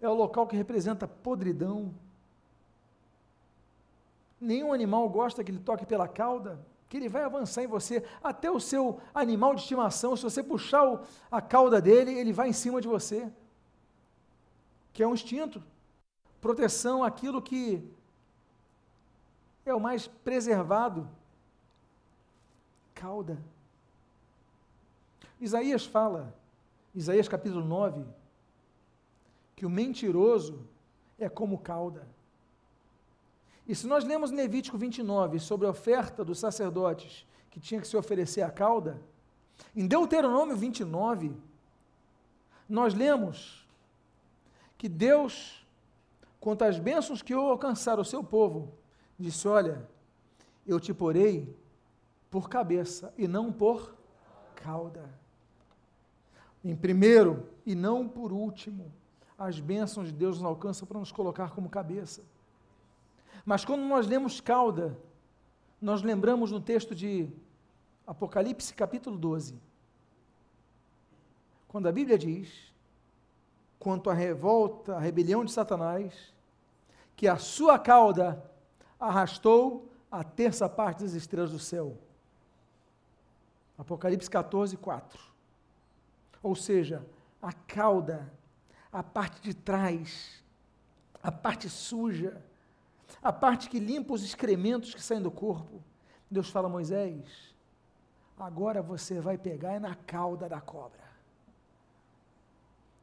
É 0.00 0.08
o 0.08 0.14
local 0.14 0.48
que 0.48 0.56
representa 0.56 1.06
podridão. 1.06 1.94
Nenhum 4.40 4.72
animal 4.72 5.08
gosta 5.08 5.44
que 5.44 5.52
ele 5.52 5.60
toque 5.60 5.86
pela 5.86 6.08
cauda, 6.08 6.58
que 6.88 6.96
ele 6.96 7.08
vai 7.08 7.22
avançar 7.22 7.62
em 7.62 7.68
você. 7.68 8.04
Até 8.20 8.50
o 8.50 8.58
seu 8.58 8.98
animal 9.14 9.54
de 9.54 9.60
estimação, 9.60 10.16
se 10.16 10.24
você 10.24 10.42
puxar 10.42 11.00
a 11.30 11.40
cauda 11.40 11.80
dele, 11.80 12.18
ele 12.18 12.32
vai 12.32 12.48
em 12.48 12.52
cima 12.52 12.80
de 12.80 12.88
você. 12.88 13.32
Que 14.92 15.04
é 15.04 15.06
um 15.06 15.14
instinto. 15.14 15.62
Proteção, 16.40 17.04
aquilo 17.04 17.40
que 17.40 17.88
é 19.64 19.74
o 19.74 19.80
mais 19.80 20.06
preservado. 20.06 21.08
Cauda. 22.94 23.38
Isaías 25.40 25.84
fala, 25.84 26.34
Isaías 26.94 27.28
capítulo 27.28 27.64
9, 27.64 28.04
que 29.56 29.66
o 29.66 29.70
mentiroso 29.70 30.66
é 31.18 31.28
como 31.28 31.58
cauda. 31.58 32.06
E 33.66 33.74
se 33.74 33.86
nós 33.86 34.04
lemos 34.04 34.30
Levítico 34.30 34.76
29 34.76 35.38
sobre 35.38 35.66
a 35.66 35.70
oferta 35.70 36.24
dos 36.24 36.38
sacerdotes 36.38 37.26
que 37.50 37.58
tinha 37.58 37.80
que 37.80 37.88
se 37.88 37.96
oferecer 37.96 38.42
a 38.42 38.50
cauda, 38.50 39.00
em 39.74 39.86
Deuteronômio 39.86 40.56
29, 40.56 41.32
nós 42.68 42.94
lemos 42.94 43.66
que 44.76 44.88
Deus, 44.88 45.64
quanto 46.40 46.64
às 46.64 46.78
bênçãos 46.78 47.22
que 47.22 47.32
eu 47.32 47.40
alcançar 47.40 47.98
o 47.98 48.04
seu 48.04 48.22
povo, 48.22 48.72
disse: 49.18 49.46
Olha, 49.46 49.88
eu 50.66 50.80
te 50.80 50.92
porei 50.92 51.54
por 52.30 52.48
cabeça 52.48 53.12
e 53.16 53.28
não 53.28 53.52
por 53.52 53.94
cauda. 54.56 55.08
Em 56.64 56.74
primeiro 56.74 57.48
e 57.66 57.74
não 57.74 58.08
por 58.08 58.32
último, 58.32 58.90
as 59.38 59.60
bênçãos 59.60 60.08
de 60.08 60.14
Deus 60.14 60.38
nos 60.38 60.46
alcançam 60.46 60.86
para 60.86 60.98
nos 60.98 61.12
colocar 61.12 61.50
como 61.50 61.68
cabeça. 61.68 62.22
Mas 63.44 63.64
quando 63.64 63.82
nós 63.82 64.06
lemos 64.06 64.40
cauda, 64.40 64.98
nós 65.80 66.02
lembramos 66.02 66.50
no 66.50 66.60
texto 66.60 66.94
de 66.94 67.28
Apocalipse 68.06 68.72
capítulo 68.72 69.18
12, 69.18 69.54
quando 71.68 71.86
a 71.88 71.92
Bíblia 71.92 72.16
diz, 72.16 72.72
quanto 73.78 74.08
à 74.08 74.14
revolta, 74.14 74.96
à 74.96 74.98
rebelião 74.98 75.44
de 75.44 75.52
Satanás, 75.52 76.32
que 77.14 77.28
a 77.28 77.36
sua 77.36 77.78
cauda 77.78 78.42
arrastou 79.08 79.90
a 80.10 80.24
terça 80.24 80.68
parte 80.68 81.02
das 81.02 81.12
estrelas 81.12 81.50
do 81.50 81.58
céu. 81.58 81.96
Apocalipse 83.76 84.30
14, 84.30 84.76
4. 84.76 85.20
Ou 86.42 86.54
seja, 86.54 87.04
a 87.42 87.52
cauda, 87.52 88.32
a 88.92 89.02
parte 89.02 89.40
de 89.42 89.54
trás, 89.54 90.42
a 91.22 91.32
parte 91.32 91.68
suja, 91.68 92.40
a 93.22 93.32
parte 93.32 93.68
que 93.68 93.78
limpa 93.78 94.14
os 94.14 94.22
excrementos 94.22 94.94
que 94.94 95.02
saem 95.02 95.22
do 95.22 95.30
corpo. 95.30 95.82
Deus 96.30 96.48
fala 96.48 96.68
a 96.68 96.70
Moisés: 96.70 97.54
agora 98.38 98.82
você 98.82 99.20
vai 99.20 99.36
pegar 99.36 99.80
na 99.80 99.94
cauda 99.94 100.48
da 100.48 100.60
cobra. 100.60 101.04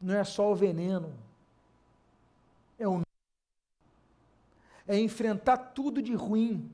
Não 0.02 0.16
é 0.16 0.24
só 0.24 0.52
o 0.52 0.56
veneno, 0.56 1.14
é 2.80 2.88
o 2.88 3.02
é 4.88 5.00
enfrentar 5.00 5.58
tudo 5.58 6.02
de 6.02 6.13
ruim, 6.13 6.70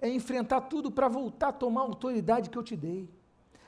é 0.00 0.08
enfrentar 0.08 0.62
tudo 0.62 0.90
para 0.90 1.08
voltar 1.08 1.48
a 1.48 1.52
tomar 1.52 1.82
a 1.82 1.84
autoridade 1.84 2.50
que 2.50 2.58
eu 2.58 2.62
te 2.62 2.76
dei, 2.76 3.08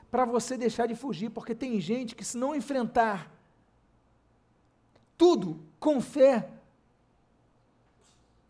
para 0.09 0.25
você 0.25 0.57
deixar 0.57 0.87
de 0.87 0.95
fugir, 0.95 1.29
porque 1.29 1.53
tem 1.53 1.79
gente 1.79 2.15
que, 2.15 2.23
se 2.23 2.37
não 2.37 2.55
enfrentar 2.55 3.31
tudo 5.17 5.59
com 5.79 5.99
fé, 5.99 6.49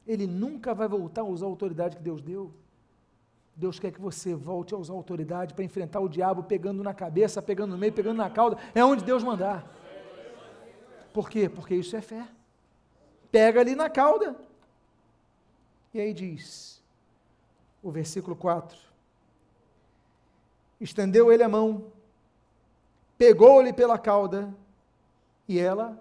ele 0.06 0.28
nunca 0.28 0.74
vai 0.74 0.88
voltar 0.88 1.22
a 1.22 1.26
usar 1.26 1.46
a 1.46 1.50
autoridade 1.50 1.98
que 1.98 2.04
Deus 2.04 2.22
deu. 2.22 2.54
Deus 3.56 3.80
quer 3.80 3.92
que 3.92 4.00
você 4.00 4.36
volte 4.36 4.74
a 4.74 4.78
usar 4.78 4.94
a 4.94 4.96
autoridade 4.96 5.54
para 5.54 5.64
enfrentar 5.64 6.00
o 6.00 6.08
diabo 6.08 6.44
pegando 6.44 6.84
na 6.84 6.94
cabeça, 6.94 7.42
pegando 7.42 7.72
no 7.72 7.78
meio, 7.78 7.92
pegando 7.92 8.18
na 8.18 8.30
cauda. 8.30 8.58
É 8.76 8.86
onde 8.86 9.04
Deus 9.04 9.24
mandar. 9.24 9.68
Por 11.12 11.30
quê? 11.30 11.50
Porque 11.50 11.74
isso 11.74 11.96
é 11.96 12.02
fé 12.02 12.28
pega 13.32 13.62
ali 13.62 13.76
na 13.76 13.90
cauda. 13.90 14.36
E 15.94 16.00
aí 16.00 16.14
diz, 16.14 16.82
o 17.82 17.92
versículo 17.92 18.36
4: 18.36 18.78
Estendeu 20.80 21.32
ele 21.32 21.44
a 21.44 21.50
mão, 21.50 21.92
pegou-lhe 23.18 23.74
pela 23.74 23.98
cauda, 23.98 24.54
e 25.48 25.58
ela 25.58 25.98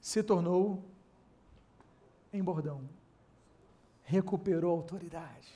se 0.00 0.22
tornou 0.22 0.82
em 2.32 2.42
bordão. 2.42 2.82
Recuperou 4.04 4.72
a 4.72 4.76
autoridade. 4.76 5.48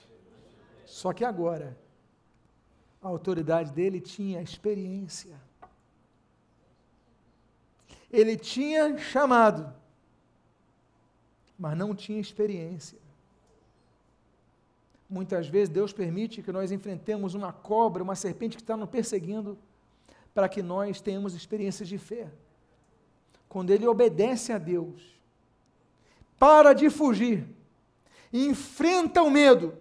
Só 0.86 1.12
que 1.12 1.24
agora, 1.24 1.76
a 3.02 3.08
autoridade 3.08 3.72
dele 3.72 4.00
tinha 4.00 4.40
experiência. 4.40 5.38
Ele 8.10 8.38
tinha 8.38 8.96
chamado 8.96 9.72
mas 11.58 11.76
não 11.76 11.94
tinha 11.94 12.20
experiência. 12.20 12.98
Muitas 15.08 15.48
vezes 15.48 15.68
Deus 15.68 15.92
permite 15.92 16.42
que 16.42 16.52
nós 16.52 16.70
enfrentemos 16.70 17.34
uma 17.34 17.52
cobra, 17.52 18.02
uma 18.02 18.14
serpente 18.14 18.56
que 18.56 18.62
está 18.62 18.76
nos 18.76 18.90
perseguindo, 18.90 19.58
para 20.34 20.48
que 20.48 20.62
nós 20.62 21.00
tenhamos 21.00 21.34
experiências 21.34 21.88
de 21.88 21.98
fé. 21.98 22.30
Quando 23.48 23.70
ele 23.70 23.86
obedece 23.86 24.52
a 24.52 24.58
Deus, 24.58 25.18
para 26.38 26.74
de 26.74 26.90
fugir 26.90 27.56
enfrenta 28.32 29.22
o 29.22 29.30
medo, 29.30 29.76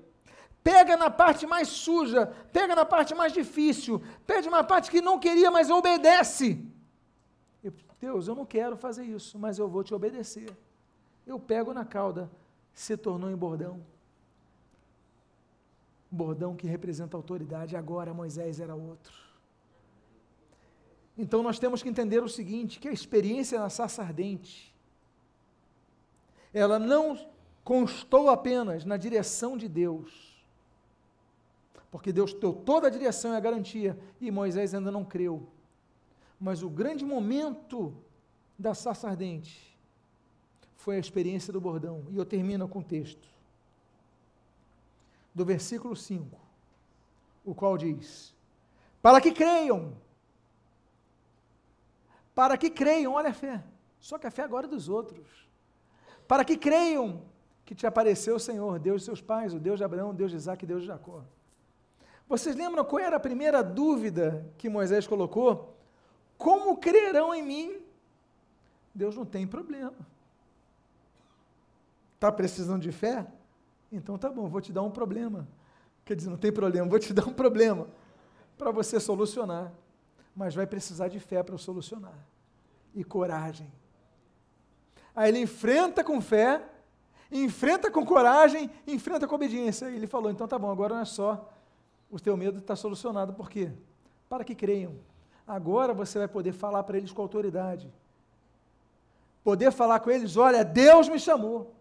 pega 0.64 0.96
na 0.96 1.10
parte 1.10 1.46
mais 1.46 1.68
suja, 1.68 2.28
pega 2.52 2.76
na 2.76 2.86
parte 2.86 3.14
mais 3.14 3.34
difícil, 3.34 4.02
pede 4.26 4.48
uma 4.48 4.64
parte 4.64 4.90
que 4.90 5.02
não 5.02 5.20
queria, 5.20 5.52
mas 5.52 5.70
obedece. 5.70 6.66
Eu, 7.64 7.74
Deus, 8.00 8.28
eu 8.28 8.36
não 8.36 8.46
quero 8.46 8.78
fazer 8.78 9.04
isso, 9.04 9.38
mas 9.38 9.60
eu 9.60 9.68
vou 9.68 9.84
te 9.84 9.94
obedecer. 9.94 10.50
Eu 11.28 11.38
pego 11.38 11.74
na 11.74 11.84
cauda, 11.84 12.32
se 12.74 12.96
tornou 12.96 13.30
em 13.30 13.36
bordão. 13.36 13.86
Bordão 16.10 16.56
que 16.56 16.66
representa 16.66 17.18
autoridade, 17.18 17.76
agora 17.76 18.14
Moisés 18.14 18.62
era 18.62 18.74
outro. 18.74 19.14
Então 21.18 21.44
nós 21.44 21.60
temos 21.60 21.84
que 21.84 21.90
entender 21.90 22.24
o 22.24 22.30
seguinte, 22.30 22.80
que 22.80 22.88
a 22.88 22.94
experiência 22.94 23.60
na 23.60 23.70
sarça 23.70 24.02
ardente, 24.02 24.74
ela 26.54 26.80
não 26.80 27.30
constou 27.62 28.30
apenas 28.30 28.86
na 28.86 28.96
direção 28.96 29.58
de 29.58 29.68
Deus, 29.68 30.42
porque 31.92 32.14
Deus 32.14 32.34
deu 32.34 32.54
toda 32.54 32.88
a 32.88 32.92
direção 32.92 33.34
e 33.34 33.36
a 33.36 33.42
garantia, 33.42 34.00
e 34.22 34.32
Moisés 34.32 34.74
ainda 34.74 34.92
não 34.92 35.04
creu. 35.04 35.46
Mas 36.40 36.64
o 36.64 36.70
grande 36.70 37.04
momento 37.04 37.94
da 38.58 38.74
sarça 38.74 39.10
ardente 39.10 39.77
foi 40.88 40.96
a 40.96 41.00
experiência 41.00 41.52
do 41.52 41.60
bordão. 41.60 42.06
E 42.12 42.16
eu 42.16 42.26
termino 42.26 42.66
com 42.66 42.80
o 42.80 42.84
texto 42.84 43.28
do 45.36 45.44
versículo 45.44 45.98
5, 45.98 46.40
o 47.44 47.54
qual 47.54 47.78
diz: 47.78 48.34
Para 49.02 49.20
que 49.20 49.34
creiam, 49.34 49.94
para 52.34 52.58
que 52.58 52.70
creiam, 52.70 53.12
olha 53.12 53.32
a 53.32 53.34
fé, 53.34 53.62
só 54.00 54.18
que 54.18 54.28
a 54.28 54.32
fé 54.32 54.44
agora 54.44 54.66
é 54.66 54.70
dos 54.70 54.88
outros, 54.88 55.28
para 56.26 56.46
que 56.46 56.56
creiam 56.56 57.22
que 57.66 57.76
te 57.76 57.86
apareceu 57.86 58.38
o 58.38 58.40
Senhor, 58.40 58.80
Deus 58.80 59.02
de 59.02 59.08
seus 59.08 59.22
pais, 59.22 59.54
o 59.54 59.60
Deus 59.60 59.80
de 59.80 59.84
Abraão, 59.84 60.12
o 60.12 60.14
Deus 60.14 60.32
de 60.32 60.38
Isaac 60.38 60.64
e 60.64 60.68
Deus 60.68 60.84
de 60.84 60.88
Jacó. 60.88 61.22
Vocês 62.30 62.56
lembram 62.56 62.86
qual 62.86 63.02
era 63.02 63.18
a 63.18 63.20
primeira 63.20 63.62
dúvida 63.62 64.50
que 64.58 64.70
Moisés 64.70 65.06
colocou? 65.06 65.76
Como 66.38 66.78
crerão 66.78 67.36
em 67.36 67.44
mim? 67.44 67.82
Deus 68.96 69.18
não 69.18 69.26
tem 69.26 69.46
problema. 69.46 69.94
Está 72.18 72.32
precisando 72.32 72.82
de 72.82 72.92
fé? 72.92 73.28
Então 73.92 74.18
tá 74.18 74.28
bom, 74.30 74.50
vou 74.50 74.60
te 74.60 74.74
dar 74.74 74.82
um 74.82 74.90
problema. 74.90 75.48
Quer 76.04 76.16
dizer, 76.16 76.32
não 76.32 76.38
tem 76.38 76.52
problema, 76.52 76.90
vou 76.90 76.98
te 76.98 77.14
dar 77.14 77.28
um 77.28 77.34
problema 77.34 77.88
para 78.58 78.72
você 78.72 79.00
solucionar. 79.00 79.72
Mas 80.36 80.56
vai 80.56 80.66
precisar 80.66 81.10
de 81.10 81.20
fé 81.20 81.44
para 81.44 81.58
solucionar. 81.58 82.18
E 82.96 83.04
coragem. 83.04 83.72
Aí 85.16 85.30
ele 85.30 85.40
enfrenta 85.40 86.04
com 86.04 86.20
fé, 86.20 86.64
enfrenta 87.32 87.92
com 87.92 88.04
coragem, 88.04 88.70
enfrenta 88.88 89.28
com 89.28 89.36
obediência. 89.36 89.88
E 89.90 89.96
ele 89.96 90.08
falou: 90.08 90.32
então 90.32 90.48
tá 90.48 90.58
bom, 90.58 90.72
agora 90.72 90.96
não 90.96 91.02
é 91.02 91.06
só 91.06 91.54
o 92.10 92.20
teu 92.20 92.36
medo 92.36 92.58
está 92.58 92.76
solucionado. 92.76 93.34
Por 93.34 93.50
quê? 93.50 93.72
Para 94.28 94.44
que 94.44 94.56
creiam. 94.56 94.96
Agora 95.46 95.94
você 95.94 96.18
vai 96.18 96.28
poder 96.28 96.52
falar 96.52 96.84
para 96.84 96.98
eles 96.98 97.12
com 97.12 97.22
autoridade. 97.22 97.92
Poder 99.44 99.72
falar 99.72 100.00
com 100.00 100.10
eles: 100.10 100.36
olha, 100.36 100.66
Deus 100.66 101.08
me 101.08 101.20
chamou. 101.20 101.77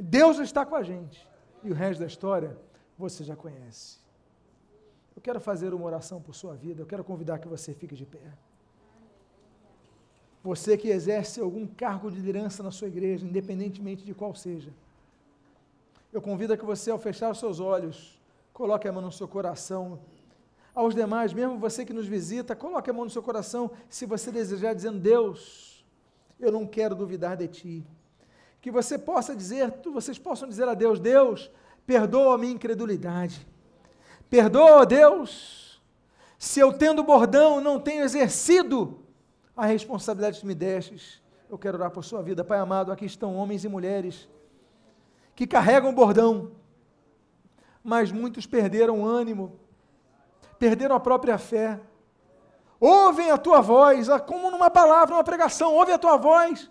Deus 0.00 0.38
está 0.38 0.64
com 0.64 0.74
a 0.74 0.82
gente. 0.82 1.28
E 1.62 1.70
o 1.70 1.74
resto 1.74 2.00
da 2.00 2.06
história 2.06 2.56
você 2.98 3.22
já 3.22 3.36
conhece. 3.36 3.98
Eu 5.14 5.20
quero 5.20 5.40
fazer 5.40 5.74
uma 5.74 5.84
oração 5.84 6.20
por 6.20 6.34
sua 6.34 6.54
vida. 6.54 6.80
Eu 6.80 6.86
quero 6.86 7.04
convidar 7.04 7.38
que 7.38 7.48
você 7.48 7.74
fique 7.74 7.94
de 7.94 8.06
pé. 8.06 8.32
Você 10.42 10.78
que 10.78 10.88
exerce 10.88 11.40
algum 11.40 11.66
cargo 11.66 12.10
de 12.10 12.16
liderança 12.16 12.62
na 12.62 12.70
sua 12.70 12.88
igreja, 12.88 13.26
independentemente 13.26 14.02
de 14.02 14.14
qual 14.14 14.34
seja. 14.34 14.72
Eu 16.10 16.22
convido 16.22 16.54
a 16.54 16.56
que 16.56 16.64
você, 16.64 16.90
ao 16.90 16.98
fechar 16.98 17.30
os 17.30 17.38
seus 17.38 17.60
olhos, 17.60 18.18
coloque 18.54 18.88
a 18.88 18.92
mão 18.92 19.02
no 19.02 19.12
seu 19.12 19.28
coração. 19.28 20.00
Aos 20.74 20.94
demais, 20.94 21.34
mesmo 21.34 21.58
você 21.58 21.84
que 21.84 21.92
nos 21.92 22.06
visita, 22.06 22.56
coloque 22.56 22.88
a 22.88 22.92
mão 22.92 23.04
no 23.04 23.10
seu 23.10 23.22
coração, 23.22 23.70
se 23.88 24.06
você 24.06 24.32
desejar, 24.32 24.74
dizendo: 24.74 24.98
Deus, 24.98 25.84
eu 26.38 26.50
não 26.50 26.66
quero 26.66 26.94
duvidar 26.94 27.36
de 27.36 27.46
Ti. 27.48 27.86
Que 28.60 28.70
você 28.70 28.98
possa 28.98 29.34
dizer, 29.34 29.72
vocês 29.92 30.18
possam 30.18 30.48
dizer 30.48 30.68
a 30.68 30.74
Deus: 30.74 31.00
Deus, 31.00 31.50
perdoa 31.86 32.34
a 32.34 32.38
minha 32.38 32.52
incredulidade. 32.52 33.46
Perdoa, 34.28 34.86
Deus, 34.86 35.82
se 36.38 36.60
eu 36.60 36.72
tendo 36.72 37.02
bordão 37.02 37.60
não 37.60 37.80
tenho 37.80 38.04
exercido 38.04 39.00
a 39.56 39.66
responsabilidade 39.66 40.40
que 40.40 40.46
me 40.46 40.54
destes. 40.54 41.20
Eu 41.48 41.58
quero 41.58 41.76
orar 41.76 41.90
por 41.90 42.04
sua 42.04 42.22
vida, 42.22 42.44
Pai 42.44 42.58
amado. 42.58 42.92
Aqui 42.92 43.04
estão 43.04 43.36
homens 43.36 43.64
e 43.64 43.68
mulheres 43.68 44.28
que 45.34 45.46
carregam 45.46 45.92
bordão, 45.92 46.52
mas 47.82 48.12
muitos 48.12 48.46
perderam 48.46 49.00
o 49.00 49.06
ânimo, 49.06 49.58
perderam 50.58 50.94
a 50.94 51.00
própria 51.00 51.38
fé. 51.38 51.80
Ouvem 52.78 53.30
a 53.30 53.36
tua 53.36 53.60
voz, 53.60 54.06
como 54.26 54.50
numa 54.50 54.70
palavra, 54.70 55.14
numa 55.14 55.24
pregação, 55.24 55.74
ouve 55.74 55.92
a 55.92 55.98
tua 55.98 56.16
voz, 56.16 56.70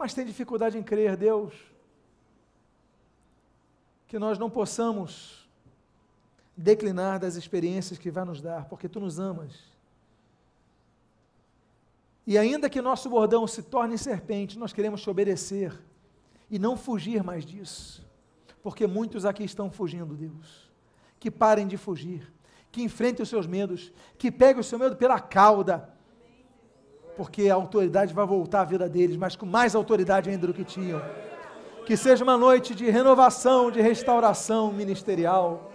mas 0.00 0.14
tem 0.14 0.24
dificuldade 0.24 0.78
em 0.78 0.82
crer, 0.82 1.14
Deus. 1.14 1.52
Que 4.08 4.18
nós 4.18 4.38
não 4.38 4.48
possamos 4.48 5.46
declinar 6.56 7.20
das 7.20 7.36
experiências 7.36 7.98
que 7.98 8.10
vai 8.10 8.24
nos 8.24 8.40
dar, 8.40 8.64
porque 8.64 8.88
tu 8.88 8.98
nos 8.98 9.20
amas. 9.20 9.52
E 12.26 12.38
ainda 12.38 12.70
que 12.70 12.80
nosso 12.80 13.10
bordão 13.10 13.46
se 13.46 13.62
torne 13.62 13.98
serpente, 13.98 14.58
nós 14.58 14.72
queremos 14.72 15.02
te 15.02 15.10
obedecer 15.10 15.78
e 16.50 16.58
não 16.58 16.78
fugir 16.78 17.22
mais 17.22 17.44
disso, 17.44 18.02
porque 18.62 18.86
muitos 18.86 19.26
aqui 19.26 19.44
estão 19.44 19.70
fugindo, 19.70 20.14
Deus. 20.14 20.70
Que 21.18 21.30
parem 21.30 21.66
de 21.66 21.76
fugir, 21.76 22.32
que 22.72 22.82
enfrentem 22.82 23.22
os 23.22 23.28
seus 23.28 23.46
medos, 23.46 23.92
que 24.16 24.32
peguem 24.32 24.62
o 24.62 24.64
seu 24.64 24.78
medo 24.78 24.96
pela 24.96 25.20
cauda 25.20 25.92
porque 27.20 27.50
a 27.50 27.54
autoridade 27.54 28.14
vai 28.14 28.24
voltar 28.24 28.62
à 28.62 28.64
vida 28.64 28.88
deles, 28.88 29.14
mas 29.14 29.36
com 29.36 29.44
mais 29.44 29.74
autoridade 29.74 30.30
ainda 30.30 30.46
do 30.46 30.54
que 30.54 30.64
tinham. 30.64 31.02
Que 31.84 31.94
seja 31.94 32.24
uma 32.24 32.34
noite 32.34 32.74
de 32.74 32.88
renovação, 32.88 33.70
de 33.70 33.78
restauração 33.78 34.72
ministerial. 34.72 35.70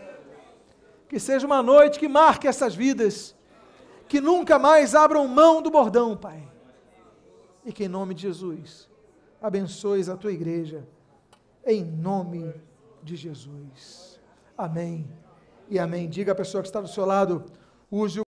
Que 1.08 1.20
seja 1.20 1.46
uma 1.46 1.62
noite 1.62 2.00
que 2.00 2.08
marque 2.08 2.48
essas 2.48 2.74
vidas, 2.74 3.36
que 4.08 4.20
nunca 4.20 4.58
mais 4.58 4.96
abram 4.96 5.28
mão 5.28 5.62
do 5.62 5.70
bordão, 5.70 6.18
Pai. 6.18 6.42
E 7.64 7.72
que 7.72 7.84
em 7.84 7.88
nome 7.88 8.16
de 8.16 8.24
Jesus, 8.24 8.90
abençoes 9.40 10.10
a 10.10 10.18
tua 10.18 10.32
igreja, 10.32 10.84
em 11.64 11.86
nome 11.86 12.56
de 13.04 13.16
Jesus. 13.16 14.20
Amém 14.58 15.08
e 15.70 15.78
amém. 15.78 16.10
Diga 16.10 16.32
à 16.32 16.36
pessoa 16.36 16.64
que 16.64 16.70
está 16.70 16.82
do 16.82 16.88
seu 16.88 17.06
lado, 17.06 17.46
use 17.92 18.20
o 18.20 18.24